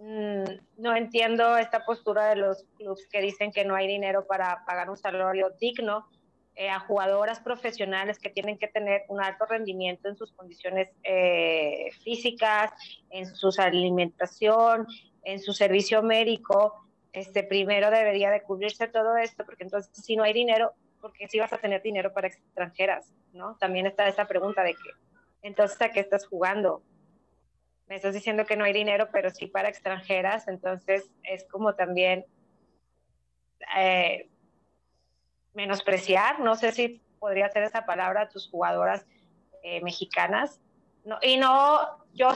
[0.00, 4.88] no entiendo esta postura de los clubes que dicen que no hay dinero para pagar
[4.88, 6.06] un salario digno
[6.54, 11.90] eh, a jugadoras profesionales que tienen que tener un alto rendimiento en sus condiciones eh,
[12.02, 12.70] físicas,
[13.10, 14.86] en su alimentación,
[15.22, 20.22] en su servicio médico este, primero debería de cubrirse todo esto, porque entonces si no
[20.22, 23.56] hay dinero, porque si vas a tener dinero para extranjeras, ¿no?
[23.56, 24.90] También está esa pregunta de que,
[25.42, 26.82] entonces, ¿a qué estás jugando?
[27.90, 32.24] Me estás diciendo que no hay dinero, pero sí para extranjeras, entonces es como también
[33.76, 34.30] eh,
[35.54, 39.04] menospreciar, no sé si podría ser esa palabra, a tus jugadoras
[39.64, 40.60] eh, mexicanas.
[41.04, 42.28] No, y no, yo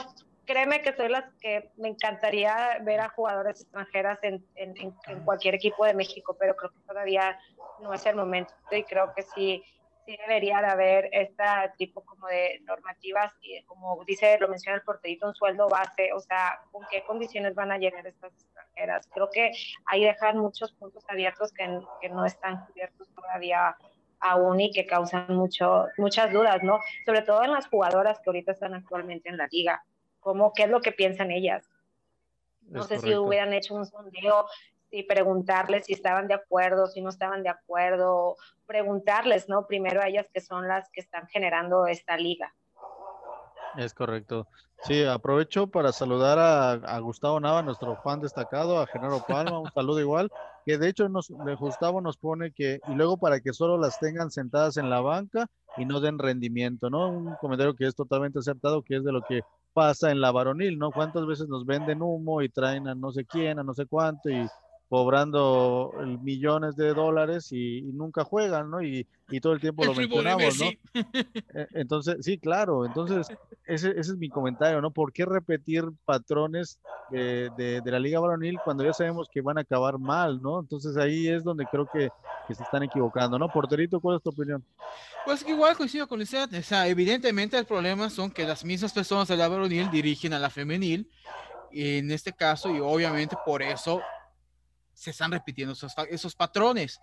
[0.43, 4.91] créeme que soy las que me encantaría ver a jugadores extranjeras en, en,
[5.23, 7.39] cualquier equipo de México, pero creo que todavía
[7.81, 9.63] no es el momento y creo que sí,
[10.05, 11.43] sí debería de haber este
[11.77, 16.19] tipo como de normativas y como dice, lo menciona el porterito, un sueldo base, o
[16.19, 19.07] sea, con qué condiciones van a llegar estas extranjeras.
[19.13, 19.51] Creo que
[19.85, 23.75] ahí dejan muchos puntos abiertos que, que no están cubiertos todavía
[24.19, 26.79] aún y que causan mucho, muchas dudas, ¿no?
[27.05, 29.83] Sobre todo en las jugadoras que ahorita están actualmente en la liga
[30.25, 31.69] cómo, qué es lo que piensan ellas.
[32.61, 34.47] No sé si hubieran hecho un sondeo
[34.95, 39.67] y preguntarles si estaban de acuerdo, si no estaban de acuerdo, preguntarles, ¿no?
[39.67, 42.55] Primero a ellas que son las que están generando esta liga.
[43.77, 44.47] Es correcto.
[44.83, 49.99] Sí, aprovecho para saludar a, Gustavo Nava, nuestro fan destacado, a Genaro Palma, un saludo
[49.99, 50.31] igual,
[50.65, 54.31] que de hecho nos, Gustavo nos pone que, y luego para que solo las tengan
[54.31, 57.09] sentadas en la banca y no den rendimiento, ¿no?
[57.09, 59.41] Un comentario que es totalmente aceptado, que es de lo que
[59.73, 60.91] pasa en la varonil, ¿no?
[60.91, 64.29] ¿Cuántas veces nos venden humo y traen a no sé quién, a no sé cuánto
[64.29, 64.47] y,
[64.89, 68.81] cobrando millones de dólares y, nunca juegan, ¿no?
[68.81, 70.69] Y, y todo el tiempo lo mencionamos, ¿no?
[71.55, 73.27] E, entonces, sí, claro, entonces
[73.65, 74.91] ese, ese, es mi comentario, ¿no?
[74.91, 76.79] ¿Por qué repetir patrones
[77.09, 80.59] de, de, de, la Liga Varonil cuando ya sabemos que van a acabar mal, ¿no?
[80.59, 82.09] Entonces ahí es donde creo que,
[82.47, 83.49] que se están equivocando, ¿no?
[83.49, 84.63] Porterito, ¿cuál es tu opinión?
[85.25, 89.27] Pues igual coincido con Lizeth, o sea, evidentemente el problema son que las mismas personas
[89.27, 91.09] de la varonil dirigen a la femenil,
[91.71, 94.01] en este caso, y obviamente por eso
[94.95, 96.99] se están repitiendo esos, esos patrones.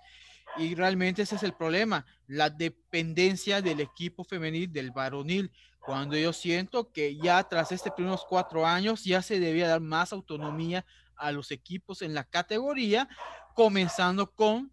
[0.56, 5.50] Y realmente ese es el problema, la dependencia del equipo femenil del varonil.
[5.80, 10.12] Cuando yo siento que ya tras este primeros cuatro años ya se debía dar más
[10.12, 10.84] autonomía
[11.16, 13.08] a los equipos en la categoría,
[13.54, 14.72] comenzando con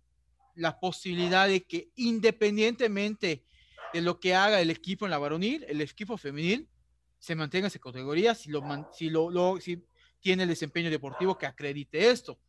[0.56, 3.44] la posibilidad de que independientemente
[3.94, 6.68] de lo que haga el equipo en la varonil, el equipo femenil
[7.18, 8.64] se mantenga esa categoría si lo,
[8.94, 9.84] si lo, si
[10.20, 12.40] tiene el desempeño deportivo que acredite esto.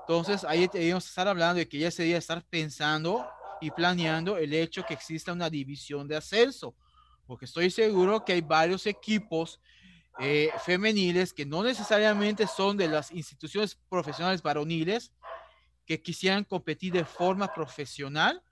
[0.00, 3.28] Entonces, ahí debemos estar hablando de que ya se debe estar pensando
[3.60, 6.74] y planeando el hecho que exista una división de ascenso,
[7.26, 9.60] porque estoy seguro que hay varios equipos
[10.18, 15.12] eh, femeniles que no necesariamente son de las instituciones profesionales varoniles
[15.86, 18.42] que quisieran competir de forma profesional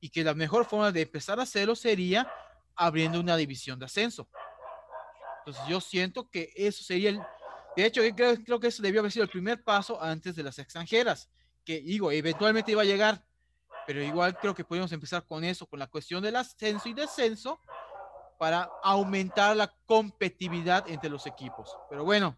[0.00, 2.30] y que la mejor forma de empezar a hacerlo sería
[2.76, 4.28] abriendo una división de ascenso.
[5.40, 7.20] Entonces yo siento que eso sería el,
[7.82, 10.58] de hecho, creo, creo, que eso debió haber sido el primer paso antes de las
[10.58, 11.28] extranjeras,
[11.64, 13.24] que digo, eventualmente iba a llegar,
[13.86, 17.60] pero igual creo que podemos empezar con eso, con la cuestión del ascenso y descenso,
[18.38, 21.76] para aumentar la competitividad entre los equipos.
[21.88, 22.36] Pero bueno,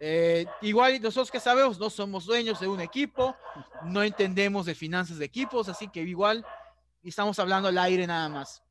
[0.00, 3.36] eh, igual nosotros que sabemos, no somos dueños de un equipo,
[3.84, 6.44] no entendemos de finanzas de equipos, así que igual
[7.02, 8.62] estamos hablando al aire nada más.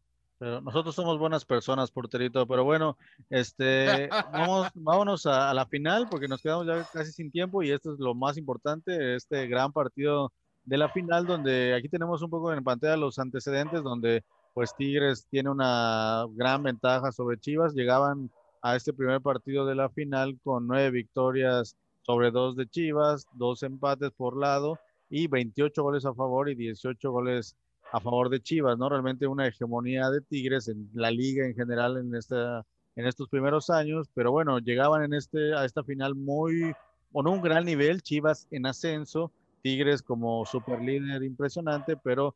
[0.41, 2.47] Pero nosotros somos buenas personas, porterito.
[2.47, 2.97] Pero bueno,
[3.29, 7.93] este, vamos, vámonos a, la final porque nos quedamos ya casi sin tiempo y esto
[7.93, 10.33] es lo más importante, este gran partido
[10.63, 14.23] de la final donde aquí tenemos un poco en pantalla los antecedentes donde
[14.55, 17.75] pues Tigres tiene una gran ventaja sobre Chivas.
[17.75, 18.31] Llegaban
[18.63, 23.61] a este primer partido de la final con nueve victorias sobre dos de Chivas, dos
[23.61, 27.55] empates por lado y 28 goles a favor y 18 goles
[27.91, 28.89] a favor de Chivas, ¿no?
[28.89, 32.65] Realmente una hegemonía de Tigres en la liga en general en, esta,
[32.95, 36.73] en estos primeros años, pero bueno, llegaban en este, a esta final muy,
[37.11, 39.31] con un gran nivel, Chivas en ascenso,
[39.61, 42.35] Tigres como super líder impresionante, pero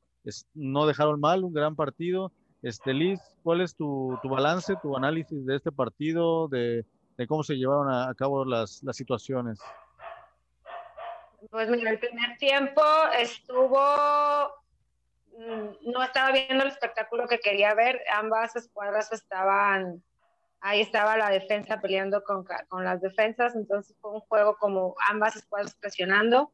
[0.53, 2.31] no dejaron mal, un gran partido.
[2.61, 6.85] Este, Liz, ¿cuál es tu, tu balance, tu análisis de este partido, de,
[7.17, 9.59] de cómo se llevaron a, cabo las, las situaciones?
[11.49, 12.81] Pues mira, el primer tiempo
[13.19, 13.79] estuvo
[15.37, 20.01] no estaba viendo el espectáculo que quería ver, ambas escuadras estaban,
[20.61, 25.35] ahí estaba la defensa peleando con, con las defensas, entonces fue un juego como ambas
[25.35, 26.51] escuadras presionando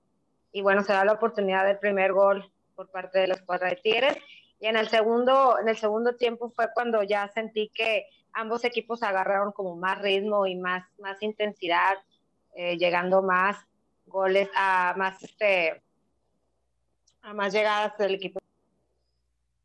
[0.52, 3.76] y bueno, se da la oportunidad del primer gol por parte de la escuadra de
[3.78, 4.18] Tigres
[4.60, 9.04] y en el segundo, en el segundo tiempo fue cuando ya sentí que ambos equipos
[9.04, 11.98] agarraron como más ritmo y más, más intensidad,
[12.56, 13.58] eh, llegando más
[14.06, 15.82] goles a más este
[17.22, 18.41] a más llegadas del equipo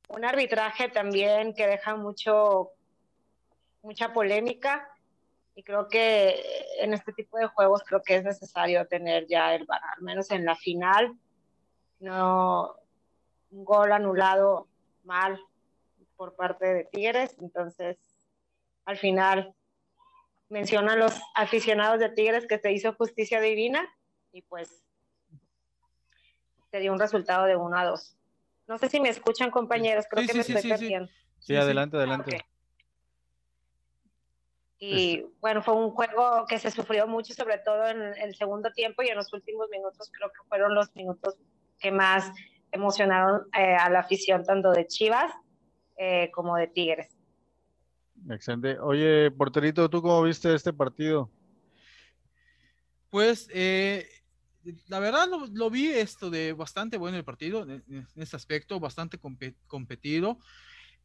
[0.09, 2.73] un arbitraje también que deja mucho,
[3.83, 4.89] mucha polémica.
[5.55, 6.39] Y creo que
[6.81, 10.31] en este tipo de juegos creo que es necesario tener ya el VAR, al menos
[10.31, 11.17] en la final,
[11.99, 12.77] no
[13.51, 14.69] un gol anulado
[15.05, 15.41] mal
[16.17, 17.97] por parte de Tigres, entonces
[18.85, 19.55] al final
[20.49, 23.87] mencionan los aficionados de Tigres que se hizo justicia divina
[24.33, 24.83] y pues
[26.71, 28.16] se dio un resultado de 1 a 2.
[28.67, 31.11] No sé si me escuchan, compañeros, creo que me estoy perdiendo.
[31.39, 32.45] Sí, adelante, adelante.
[34.79, 39.03] Y bueno, fue un juego que se sufrió mucho, sobre todo en el segundo tiempo
[39.03, 41.37] y en los últimos minutos, creo que fueron los minutos
[41.79, 42.31] que más
[42.73, 45.33] emocionaron eh, a la afición, tanto de Chivas
[45.97, 47.17] eh, como de Tigres.
[48.29, 48.79] Excelente.
[48.81, 51.31] Oye, porterito, ¿tú cómo viste este partido?
[53.11, 54.07] Pues eh,
[54.89, 59.19] la verdad lo, vi esto de bastante bueno el partido, en, este aspecto, bastante
[59.67, 60.39] competido,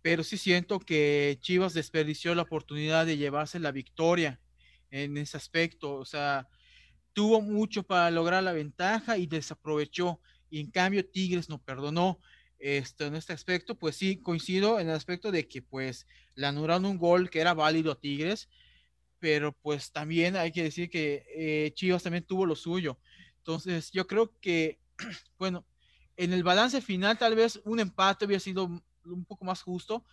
[0.01, 4.39] pero sí siento que Chivas desperdició la oportunidad de llevarse la victoria
[4.89, 6.47] en ese aspecto, o sea,
[7.13, 12.19] tuvo mucho para lograr la ventaja y desaprovechó, y en cambio Tigres no perdonó.
[12.59, 16.05] Esto, en este aspecto, pues sí, coincido en el aspecto de que pues
[16.35, 18.49] le anularon un gol que era válido a Tigres,
[19.17, 22.99] pero pues también hay que decir que eh, Chivas también tuvo lo suyo
[23.41, 24.79] entonces, yo creo que,
[25.39, 25.65] bueno,
[26.15, 28.65] en el balance final tal vez un empate hubiera sido
[29.05, 30.05] un poco más justo,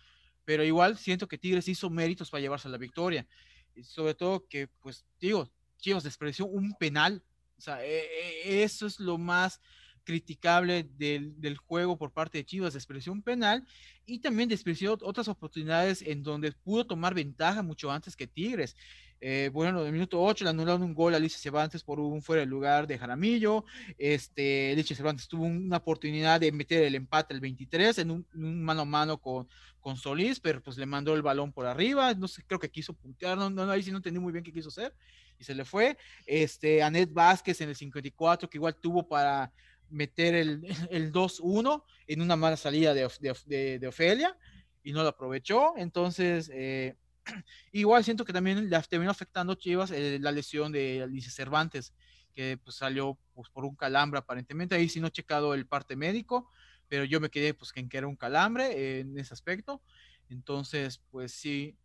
[0.45, 3.27] pero igual siento que Tigres hizo méritos para llevarse la victoria.
[3.75, 7.23] Y sobre todo que, pues, digo, Chivas despreció un penal
[7.57, 7.99] O sea, e,
[8.43, 9.61] e, eso es lo más
[10.03, 13.67] criticable del, del, juego por parte de Chivas, despreció un penal
[14.07, 18.75] y también despreció otras oportunidades en donde pudo tomar ventaja mucho antes que Tigres.
[19.21, 22.21] Eh, bueno, en el minuto 8 le anularon un gol a Alicia Cervantes por un
[22.21, 23.65] fuera de lugar de Jaramillo.
[23.97, 28.81] Este, Alicia Cervantes tuvo una oportunidad de meter el empate al 23 en un, mano
[28.81, 29.47] a mano con,
[29.79, 32.13] con Solís, pero pues le mandó el balón por arriba.
[32.13, 34.53] No sé, creo que quiso puntear, no, no, ahí sí no entendí muy bien qué
[34.53, 34.93] quiso hacer
[35.39, 35.97] y se le fue.
[36.25, 39.51] Este, Anet Vázquez en el 54, que igual tuvo para
[39.89, 40.61] meter el,
[40.91, 44.37] el 2-1 en una mala salida de, de, de, Ofelia
[44.83, 45.73] y no lo aprovechó.
[45.77, 46.95] Entonces, eh,
[47.71, 51.93] igual siento que también le terminó afectando Chivas eh, la lesión de Alicia Cervantes,
[52.33, 54.75] que pues, salió pues, por un calambre aparentemente.
[54.75, 56.49] Ahí sí no he checado el parte médico,
[56.87, 59.81] pero yo me quedé pues en que era un calambre eh, en ese aspecto.
[60.29, 61.75] Entonces, pues sí,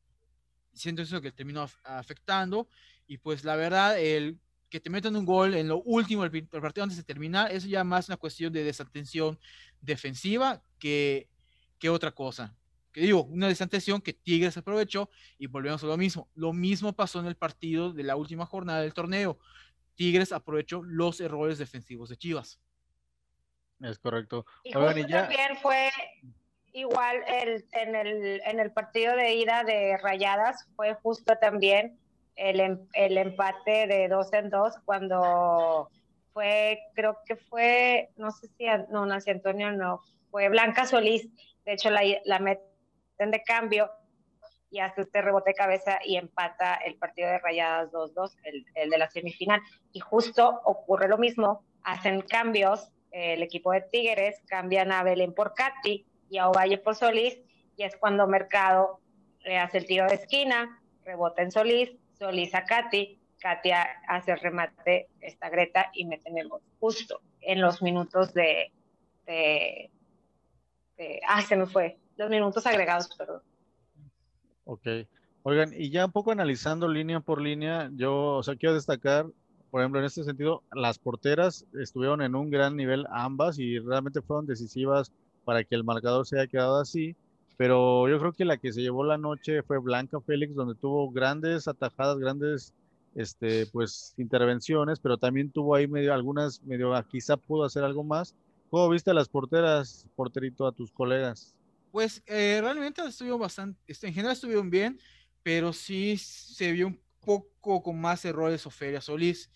[0.72, 2.68] siento eso que terminó afectando.
[3.06, 4.38] Y pues la verdad, el
[4.68, 7.84] que te metan un gol en lo último del partido antes de terminar, eso ya
[7.84, 9.38] más una cuestión de desatención
[9.80, 11.28] defensiva que,
[11.78, 12.56] que otra cosa.
[12.94, 16.28] Que digo, una desatención que Tigres aprovechó y volvemos a lo mismo.
[16.36, 19.36] Lo mismo pasó en el partido de la última jornada del torneo.
[19.96, 22.60] Tigres aprovechó los errores defensivos de Chivas.
[23.80, 24.46] Es correcto.
[24.62, 25.90] Y también fue
[26.72, 31.98] igual el, en, el, en el partido de ida de Rayadas, fue justo también
[32.36, 35.90] el, em, el empate de dos en dos cuando
[36.32, 41.28] fue, creo que fue, no sé si, no, Nancy Antonio no, fue Blanca Solís,
[41.64, 42.38] de hecho la, la
[43.18, 43.90] de cambio
[44.70, 48.90] y hace este rebote de cabeza y empata el partido de Rayadas 2-2, el, el,
[48.90, 49.60] de la semifinal.
[49.92, 55.54] Y justo ocurre lo mismo, hacen cambios, el equipo de Tigres cambian a Belén por
[55.54, 57.38] Katy y a Ovalle por Solís,
[57.76, 59.00] y es cuando Mercado
[59.44, 64.40] le hace el tiro de esquina, rebota en Solís, Solís a Katy, Katia hace el
[64.40, 68.72] remate, esta Greta y me tenemos justo en los minutos de,
[69.26, 69.90] de,
[71.28, 73.42] ah, se me fue, los minutos agregados, perdón.
[74.64, 74.86] Ok.
[75.42, 79.26] Oigan, y ya un poco analizando línea por línea, yo, o sea, quiero destacar,
[79.70, 84.22] por ejemplo, en este sentido, las porteras estuvieron en un gran nivel ambas y realmente
[84.22, 85.12] fueron decisivas
[85.44, 87.14] para que el marcador se haya quedado así
[87.56, 91.10] pero yo creo que la que se llevó la noche fue Blanca Félix, donde tuvo
[91.10, 92.74] grandes atajadas, grandes
[93.14, 98.02] este, pues, intervenciones, pero también tuvo ahí medio, algunas, medio, ah, quizá pudo hacer algo
[98.02, 98.34] más.
[98.70, 101.54] ¿Cómo viste a las porteras, porterito, a tus colegas?
[101.94, 105.00] Pues eh, realmente estuvieron bastante, este, en general estuvieron bien,
[105.44, 109.48] pero sí se vio un poco con más errores Ofelia Solís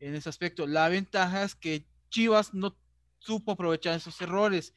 [0.00, 0.66] en ese aspecto.
[0.66, 2.78] La ventaja es que Chivas no
[3.18, 4.72] supo aprovechar esos errores.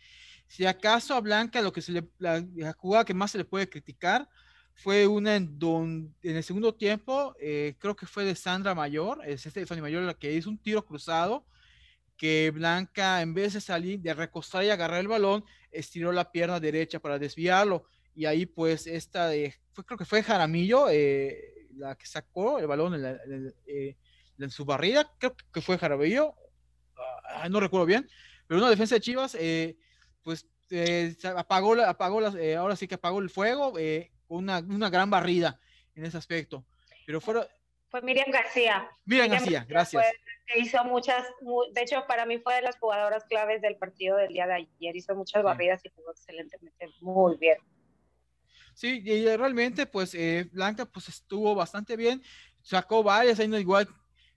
[0.47, 2.43] Si acaso a Blanca lo que se le, la,
[2.77, 4.27] jugada que más se le puede criticar
[4.73, 9.21] fue una en donde en el segundo tiempo, eh, creo que fue de Sandra Mayor,
[9.25, 11.45] es Stephanie Mayor la que hizo un tiro cruzado,
[12.17, 16.59] que Blanca en vez de salir, de recostar y agarrar el balón, estiró la pierna
[16.59, 17.85] derecha para desviarlo.
[18.13, 22.67] Y ahí pues esta de, fue, creo que fue Jaramillo eh, la que sacó el
[22.67, 23.97] balón en, eh,
[24.39, 26.33] en, su barrida, creo que fue Jaramillo,
[27.35, 28.09] ah, no recuerdo bien,
[28.47, 29.37] pero una defensa de Chivas
[30.23, 33.73] pues eh, apagó, apagó las, ahora sí que apagó el fuego
[34.27, 35.59] con una, una, gran barrida
[35.93, 36.65] en ese aspecto.
[37.05, 37.45] Pero fueron...
[37.89, 38.89] Fue Miriam García.
[39.05, 40.05] Miriam, García, gracias.
[40.55, 41.25] hizo muchas,
[41.73, 44.95] de hecho para mí fue de las jugadoras claves del partido del día de ayer,
[44.95, 47.57] hizo muchas barridas y jugó excelentemente, muy bien.
[48.73, 50.15] Sí, y realmente pues
[50.51, 52.21] Blanca pues estuvo bastante bien,
[52.61, 53.87] sacó varias, ahí no igual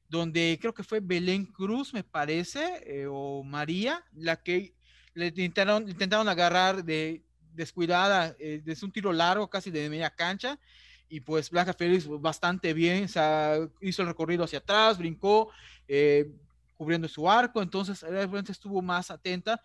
[0.09, 4.75] donde creo que fue Belén Cruz, me parece, o María, la que
[5.15, 10.59] le intentaron, intentaron agarrar de descuidada, eh, desde un tiro largo, casi de media cancha,
[11.09, 15.51] y pues Blanca Félix bastante bien, o hizo el recorrido hacia atrás, brincó,
[15.87, 16.31] eh,
[16.77, 19.61] cubriendo su arco, entonces realmente estuvo más atenta,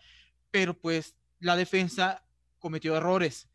[0.50, 2.24] pero pues la defensa
[2.60, 3.48] cometió errores.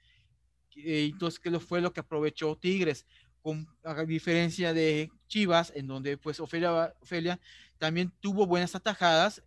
[0.77, 3.07] Eh, entonces, ¿qué fue lo que aprovechó Tigres?
[3.43, 7.41] Con, a diferencia de Chivas, en donde pues Ofelia, Ofelia
[7.79, 9.43] también tuvo buenas atajadas,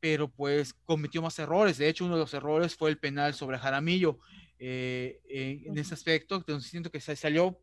[0.00, 1.78] pero pues cometió más errores.
[1.78, 4.18] De hecho, uno de los errores fue el penal sobre Jaramillo.
[4.58, 5.20] Eh,
[5.66, 7.60] en ese aspecto, entonces siento que salió,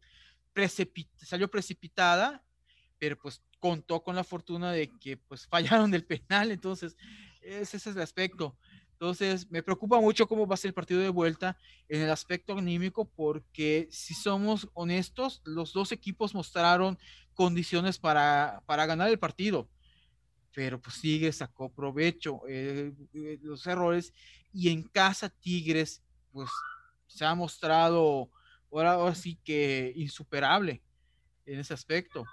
[1.17, 2.43] salió precipitada,
[2.99, 6.95] pero pues contó con la fortuna de que pues fallaron del penal, entonces
[7.41, 8.57] ese es el aspecto.
[8.93, 11.57] Entonces, me preocupa mucho cómo va a ser el partido de vuelta
[11.89, 16.97] en el aspecto anímico, porque si somos honestos, los dos equipos mostraron
[17.33, 19.67] condiciones para, para ganar el partido
[20.53, 24.13] pero pues Tigres sacó provecho eh, eh, los errores
[24.53, 26.49] y en casa Tigres pues
[27.07, 28.29] se ha mostrado
[28.71, 30.81] ahora, sí que insuperable
[31.45, 32.25] en ese aspecto.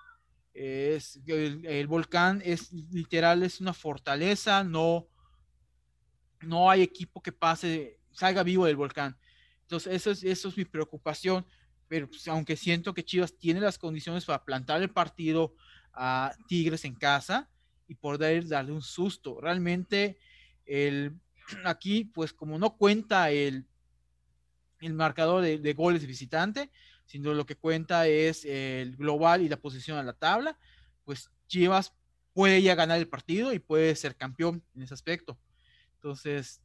[0.52, 5.06] Es, el, volcán es literal, es una fortaleza, no,
[6.40, 9.16] no hay equipo que pase, salga vivo del volcán.
[9.62, 11.46] Entonces, eso es, eso es mi preocupación.
[11.86, 15.54] Pero pues, aunque siento que Chivas tiene las condiciones para plantar el partido
[15.92, 17.50] a Tigres en casa
[17.88, 19.40] y poder darle un susto.
[19.40, 20.18] Realmente,
[20.66, 21.18] el,
[21.64, 23.66] aquí, pues como no cuenta el,
[24.80, 26.70] el marcador de, goles visitante,
[27.06, 30.58] sino lo que cuenta es el global y la posición a la tabla,
[31.04, 31.92] pues Chivas
[32.32, 35.38] puede ya ganar el partido y puede ser campeón en ese aspecto.
[35.94, 36.62] Entonces,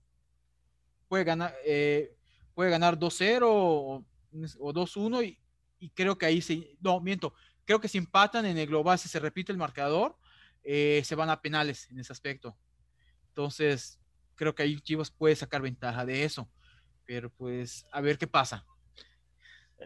[1.07, 2.15] puede ganar, eh,
[2.53, 5.39] puede ganar 2-0 o, 2-1 y,
[5.79, 7.33] y, creo que ahí se, no, miento,
[7.65, 10.17] creo que si empatan en el global, si se repite el marcador,
[10.63, 12.57] eh, se van a penales en ese aspecto.
[13.29, 13.99] Entonces,
[14.35, 16.49] creo que ahí Chivas puede sacar ventaja de eso.
[17.05, 18.65] Pero pues, a ver qué pasa.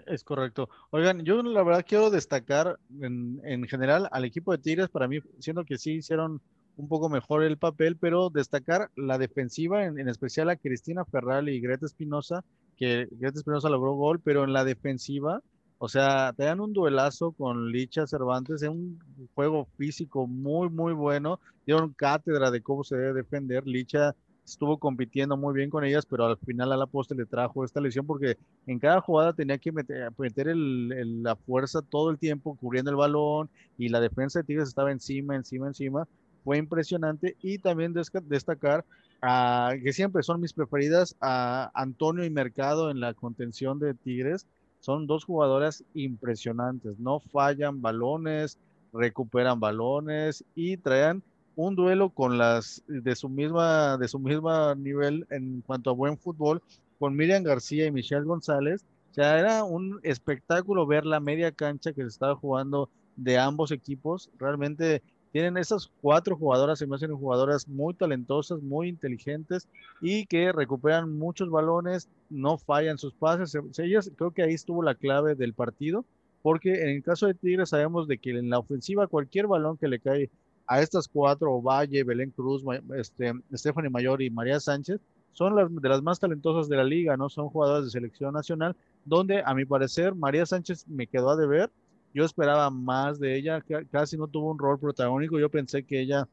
[0.08, 0.70] Es correcto.
[0.92, 5.20] Oigan, yo la verdad quiero destacar en, en, general al equipo de Tigres, para mí,
[5.40, 6.42] siendo que sí hicieron
[6.78, 11.50] un poco mejor el papel, pero destacar la defensiva, en, en especial a Cristina Ferral
[11.50, 12.44] y Greta Espinosa,
[12.78, 15.42] que Greta Espinosa logró gol, pero en la defensiva,
[15.82, 20.94] o sea, te dan un duelazo con Licha Cervantes, en un juego físico muy, muy
[20.94, 23.66] bueno, dieron cátedra de cómo se debe defender.
[23.66, 24.14] Licha
[24.52, 27.82] estuvo compitiendo muy bien con ellas, pero al final a la poste le trajo esta
[27.82, 28.38] lesión porque
[28.68, 33.50] en cada jugada tenía que meter, el, la fuerza todo el tiempo cubriendo el balón
[33.78, 36.08] y la defensa de Tigres estaba encima, encima, encima.
[36.44, 38.86] Fue impresionante y también destacar
[39.22, 44.48] a, que siempre son mis preferidas a Antonio y Mercado en la contención de Tigres.
[44.80, 48.58] Son dos jugadoras impresionantes, no fallan balones,
[48.94, 51.22] recuperan balones y traen
[51.60, 56.18] un duelo con las de su misma de su misma nivel en cuanto a buen
[56.18, 56.62] fútbol
[57.00, 58.86] con Miriam García y Michelle González.
[59.12, 63.72] O sea, era un espectáculo ver la media cancha que se estaba jugando de ambos
[63.72, 64.30] equipos.
[64.38, 65.02] Realmente
[65.34, 69.68] tienen esas cuatro jugadoras, se me hacen jugadoras muy talentosas, muy inteligentes
[70.00, 73.58] y que recuperan muchos balones, no fallan sus pases.
[73.80, 76.06] Ellas, creo que ahí estuvo la clave del partido,
[76.42, 79.90] porque en el caso de Tigres sabemos de que en la ofensiva cualquier balón que
[79.90, 80.30] le cae
[80.70, 82.64] a estas cuatro, Valle, Belén Cruz,
[82.96, 85.02] este, Stephanie Mayor y María Sánchez,
[85.34, 87.28] son las de las más talentosas de la liga, ¿no?
[87.28, 91.72] Son jugadoras de selección nacional, donde a mi parecer María Sánchez me quedó a deber.
[92.14, 95.40] Yo esperaba más de ella, casi no tuvo un rol protagónico.
[95.40, 96.28] Yo pensé que ella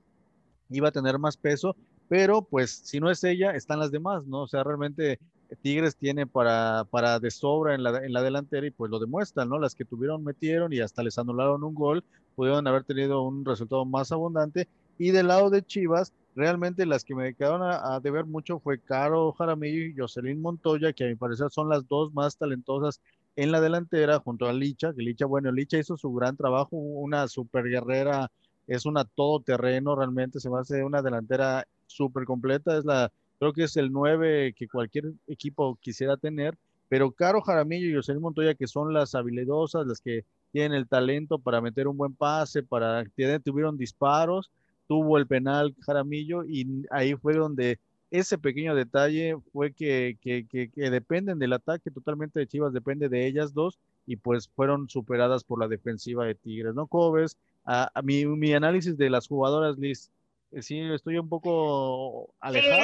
[0.68, 1.74] iba a tener más peso,
[2.08, 4.42] pero pues si no es ella, están las demás, ¿no?
[4.42, 5.18] O sea, realmente
[5.62, 9.48] Tigres tiene para, para de sobra en la, en la delantera y pues lo demuestran,
[9.48, 9.58] ¿no?
[9.58, 12.04] Las que tuvieron metieron y hasta les anularon un gol,
[12.36, 14.68] pudieron haber tenido un resultado más abundante.
[14.98, 19.32] Y del lado de Chivas, realmente las que me quedaron a, deber mucho fue Caro
[19.32, 23.00] Jaramillo y Jocelyn Montoya, que a mi parecer son las dos más talentosas
[23.34, 27.26] en la delantera, junto a Licha, que Licha, bueno, Licha hizo su gran trabajo, una
[27.28, 28.30] super guerrera,
[28.66, 33.64] es una todoterreno, realmente se me hace una delantera súper completa, es la Creo que
[33.64, 36.56] es el 9 que cualquier equipo quisiera tener,
[36.88, 40.24] pero Caro Jaramillo y José Montoya, que son las habilidosas, las que
[40.56, 44.50] tienen el talento para meter un buen pase, para que tuvieron disparos,
[44.88, 47.78] tuvo el penal Jaramillo y ahí fue donde
[48.10, 53.26] ese pequeño detalle fue que, que, que, dependen del ataque totalmente de Chivas, depende de
[53.26, 56.86] ellas dos y pues fueron superadas por la defensiva de Tigres, ¿no?
[56.86, 57.36] ¿Cómo ves?
[57.66, 60.10] A, mi, mi análisis de las jugadoras, Liz,
[60.52, 62.82] eh, sí, estoy un poco alejado.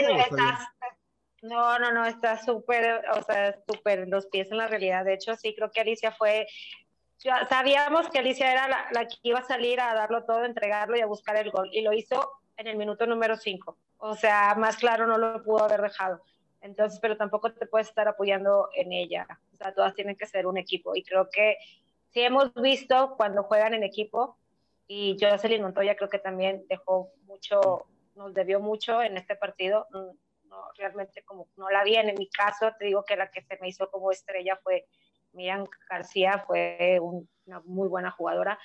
[1.40, 5.06] no, no, no, está súper, o sea, súper los pies en la realidad.
[5.06, 6.46] De hecho, sí, creo que Alicia fue,
[7.48, 11.06] sabíamos que Alicia era la, que iba a salir a darlo todo, entregarlo y a
[11.06, 11.70] buscar el gol.
[11.72, 13.76] Y lo hizo en el minuto número 5.
[13.98, 16.22] O sea, más claro no lo pudo haber dejado.
[16.60, 19.26] Entonces, pero tampoco te puedes estar apoyando en ella.
[19.52, 20.94] O sea, todas tienen que ser un equipo.
[20.94, 21.56] Y creo que
[22.10, 24.36] sí hemos visto cuando juegan en equipo,
[24.86, 29.86] y Jocelyn Montoya creo que también dejó mucho, nos debió mucho en este partido.
[29.90, 30.12] No,
[30.76, 33.68] realmente como no la vi en, mi caso, te digo que la que se me
[33.68, 34.86] hizo como estrella fue
[35.32, 38.58] Miriam García, fue una muy buena jugadora.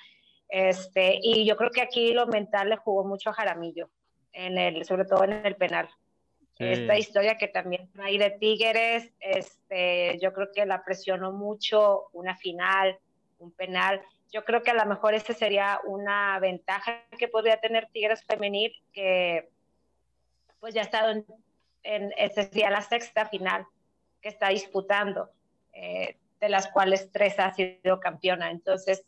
[0.48, 3.90] Este, y yo creo que aquí lo mental le jugó mucho a Jaramillo,
[4.32, 5.88] en el, sobre todo en el penal.
[6.58, 12.36] Esta historia que también trae de Tigres, este, yo creo que la presionó mucho, una
[12.36, 12.98] final,
[13.38, 14.02] un penal
[14.32, 18.72] yo creo que a lo mejor esa sería una ventaja que podría tener Tigres Femenil,
[18.92, 19.48] que
[20.60, 21.26] pues ya ha estado en,
[21.82, 23.66] en esa sería la sexta final
[24.20, 25.30] que está disputando,
[25.72, 28.50] eh, de las cuales tres ha sido campeona.
[28.50, 29.04] Entonces,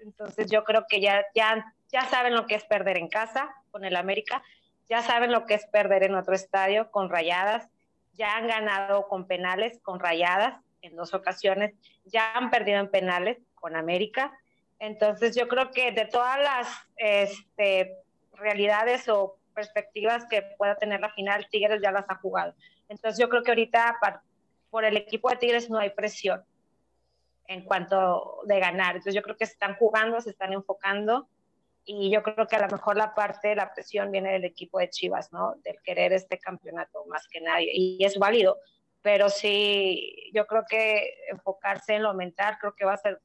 [0.00, 3.84] entonces yo creo que ya, ya, ya saben lo que es perder en casa con
[3.84, 4.42] el América,
[4.88, 7.68] ya saben lo que es perder en otro estadio con rayadas,
[8.14, 11.74] ya han ganado con penales con rayadas en dos ocasiones,
[12.04, 14.32] ya han perdido en penales con América
[14.78, 17.96] Entonces yo creo que de todas las este,
[18.34, 22.54] realidades o perspectivas que pueda tener la final, Tigres ya las ha jugado.
[22.88, 23.98] Entonces yo creo que ahorita
[24.70, 26.42] por el equipo de Tigres no hay presión
[27.46, 28.96] en cuanto de ganar.
[28.96, 31.28] Entonces yo creo que se están jugando, se están enfocando
[31.84, 34.78] y yo creo que a lo mejor la parte de la presión viene del equipo
[34.78, 35.54] de Chivas, ¿no?
[35.64, 38.58] Del querer este campeonato más que nadie y es válido,
[39.00, 43.22] pero sí, yo creo que enfocarse en lo mental creo que va a ser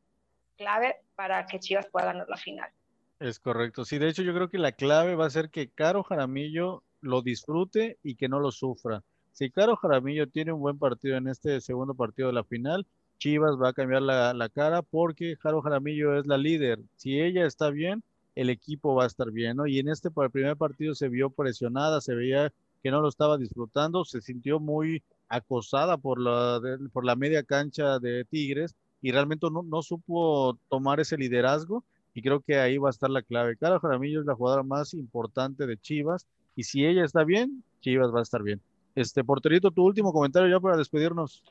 [0.55, 2.71] clave para que Chivas pueda ganar la final.
[3.19, 3.83] Es correcto.
[3.83, 7.21] Sí, de hecho yo creo que la clave va a ser que Caro Jaramillo lo
[7.21, 9.03] disfrute y que no lo sufra.
[9.33, 12.85] Si Caro Jaramillo tiene un buen partido en este segundo partido de la final,
[13.17, 16.79] Chivas va a cambiar la, la cara porque Caro Jaramillo es la líder.
[16.97, 18.03] Si ella está bien,
[18.35, 19.67] el equipo va a estar bien, ¿no?
[19.67, 22.53] Y en este primer partido se vio presionada, se veía
[22.83, 26.59] que no lo estaba disfrutando, se sintió muy acosada por la,
[26.91, 32.21] por la media cancha de Tigres y realmente no, no supo tomar ese liderazgo y
[32.21, 33.57] creo que ahí va a estar la clave.
[33.57, 38.13] Cara Jaramillo es la jugadora más importante de Chivas y si ella está bien, Chivas
[38.13, 38.61] va a estar bien.
[38.95, 41.43] Este, porterito, tu último comentario ya para despedirnos.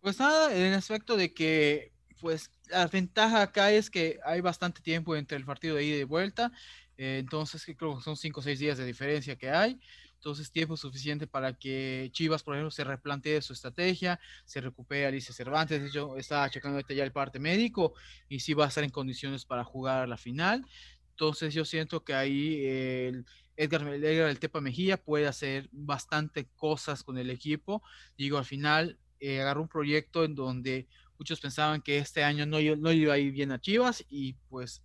[0.00, 4.82] Pues nada, en el aspecto de que, pues, la ventaja acá es que hay bastante
[4.82, 6.52] tiempo entre el partido de ida y vuelta,
[6.98, 9.80] eh, entonces creo que son cinco o seis días de diferencia que hay.
[10.16, 15.34] Entonces, tiempo suficiente para que Chivas, por ejemplo, se replantee su estrategia, se recupere Alicia
[15.34, 15.92] Cervantes.
[15.92, 17.92] Yo estaba checando ahorita ya el parte médico
[18.28, 20.64] y sí va a estar en condiciones para jugar a la final.
[21.10, 23.26] Entonces, yo siento que ahí el
[23.56, 27.82] Edgar, Edgar el Tepa Mejía puede hacer bastante cosas con el equipo.
[28.16, 30.88] Digo, al final eh, agarró un proyecto en donde
[31.18, 34.82] muchos pensaban que este año no, no iba a bien a Chivas y pues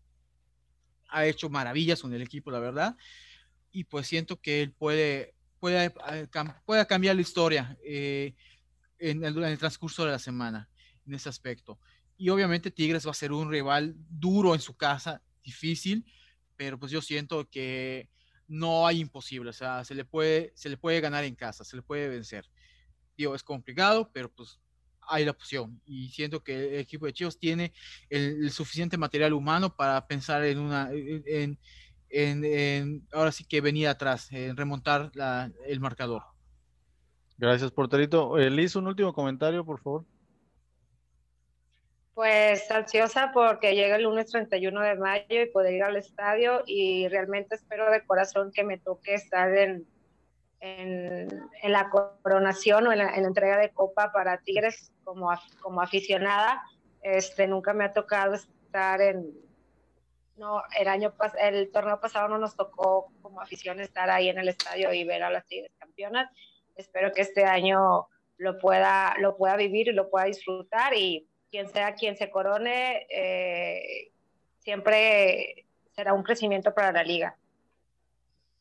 [1.09, 2.95] ha hecho maravillas con el equipo, la verdad
[3.71, 6.27] y pues siento que él puede, puede, eh,
[6.65, 8.35] puede cambiar la historia eh,
[8.97, 10.69] en, el, transcurso de la semana,
[11.05, 11.79] en ese aspecto.
[12.17, 16.05] Y obviamente Tigres va a ser un rival duro en su casa, difícil,
[16.55, 18.09] pero pues yo siento que
[18.49, 21.75] no hay imposible, o sea, se le puede, se le puede ganar en casa, se
[21.75, 22.49] le puede vencer.
[23.15, 24.59] Digo, es complicado, pero pues
[25.07, 25.79] hay la opción.
[25.85, 27.73] Y siento que el equipo de Chivas tiene
[28.09, 31.57] el, suficiente material humano para pensar en una, en,
[32.09, 35.11] en, ahora sí que venía atrás, en remontar
[35.67, 36.23] el marcador.
[37.37, 38.37] Gracias, porterito.
[38.37, 40.05] Eh, Liz, un último comentario, por favor.
[42.19, 47.07] Pues ansiosa porque llega el lunes 31 de mayo y poder ir al estadio y
[47.07, 49.87] realmente espero de corazón que me toque estar en,
[50.59, 51.29] en,
[51.63, 55.29] en la coronación o en la, en la, entrega de copa para Tigres como,
[55.61, 56.61] como aficionada.
[57.03, 59.33] Este, nunca me ha tocado estar en,
[60.35, 64.49] no, el año el torneo pasado no nos tocó como afición estar ahí en el
[64.49, 66.29] estadio y ver a las Tigres campeonas.
[66.75, 71.67] Espero que este año lo pueda, lo pueda vivir y lo pueda disfrutar y quien
[71.69, 74.11] sea quien se corone, eh,
[74.59, 77.35] siempre será un crecimiento para la liga.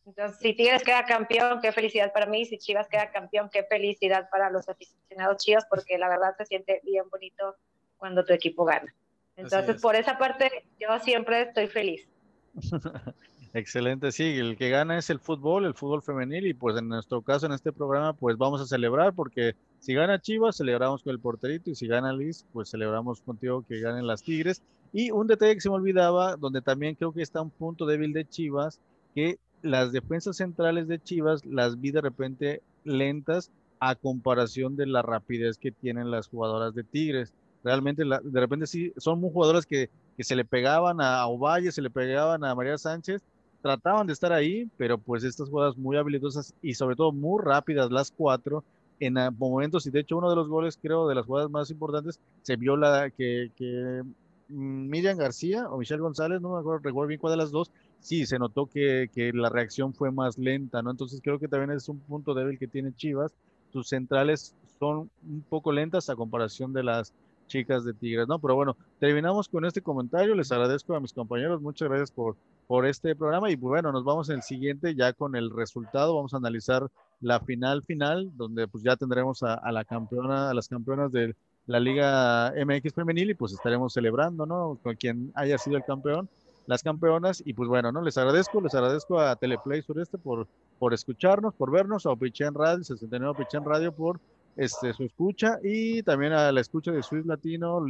[0.06, 2.46] Entonces, si Tigres queda campeón, qué felicidad para mí.
[2.46, 6.80] Si Chivas queda campeón, qué felicidad para los aficionados Chivas, porque la verdad se siente
[6.82, 7.56] bien bonito
[7.98, 8.94] cuando tu equipo gana.
[9.36, 12.08] Entonces, por esa parte, yo siempre estoy feliz.
[13.54, 17.22] Excelente, sí, el que gana es el fútbol, el fútbol femenil y pues en nuestro
[17.22, 21.20] caso en este programa pues vamos a celebrar porque si gana Chivas celebramos con el
[21.20, 24.62] porterito y si gana Liz pues celebramos contigo que ganen las Tigres.
[24.92, 28.12] Y un detalle que se me olvidaba donde también creo que está un punto débil
[28.12, 28.80] de Chivas
[29.14, 33.50] que las defensas centrales de Chivas las vi de repente lentas
[33.80, 37.32] a comparación de la rapidez que tienen las jugadoras de Tigres.
[37.62, 41.82] Realmente de repente sí, son muy jugadoras que, que, se le pegaban a Ovalle, se
[41.82, 43.22] le pegaban a María Sánchez,
[43.62, 47.90] trataban de estar ahí, pero pues estas jugadas muy habilidosas y sobre todo muy rápidas
[47.90, 48.64] las cuatro
[49.00, 52.20] en momentos, y de hecho uno de los goles creo de las jugadas más importantes
[52.42, 54.02] se vio la que, que
[54.48, 57.70] mm, Miriam García o Michelle González, no me acuerdo, recuerdo bien cuál de las dos,
[58.00, 60.90] sí, se notó que, que la reacción fue más lenta, ¿no?
[60.90, 63.32] Entonces creo que también es un punto débil que tiene Chivas,
[63.72, 67.12] sus centrales son un poco lentas a comparación de las
[67.48, 68.38] chicas de Tigres, ¿no?
[68.38, 70.34] Pero bueno, terminamos con este comentario.
[70.34, 74.28] Les agradezco a mis compañeros, muchas gracias por, por este programa y bueno, nos vamos
[74.28, 76.14] en el siguiente ya con el resultado.
[76.14, 76.88] Vamos a analizar
[77.20, 81.34] la final final, donde pues ya tendremos a, la campeona, a las campeonas de
[81.66, 84.78] la Liga MX femenil y pues estaremos celebrando, ¿no?
[84.82, 86.28] Con quien haya sido el campeón,
[86.66, 88.02] las campeonas y pues bueno, ¿no?
[88.02, 90.46] Les agradezco, les agradezco a Teleplay Sureste por,
[90.78, 94.20] por escucharnos, por vernos, a Opichen Radio, 69 Opichen Radio por
[94.56, 97.84] este, su escucha y también a la escucha de Swiss Latino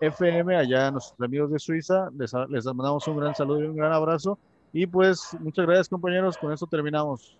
[0.00, 2.10] FM, allá a nuestros amigos de Suiza.
[2.16, 4.38] Les, les mandamos un gran saludo y un gran abrazo.
[4.72, 7.36] Y pues muchas gracias compañeros, con eso terminamos.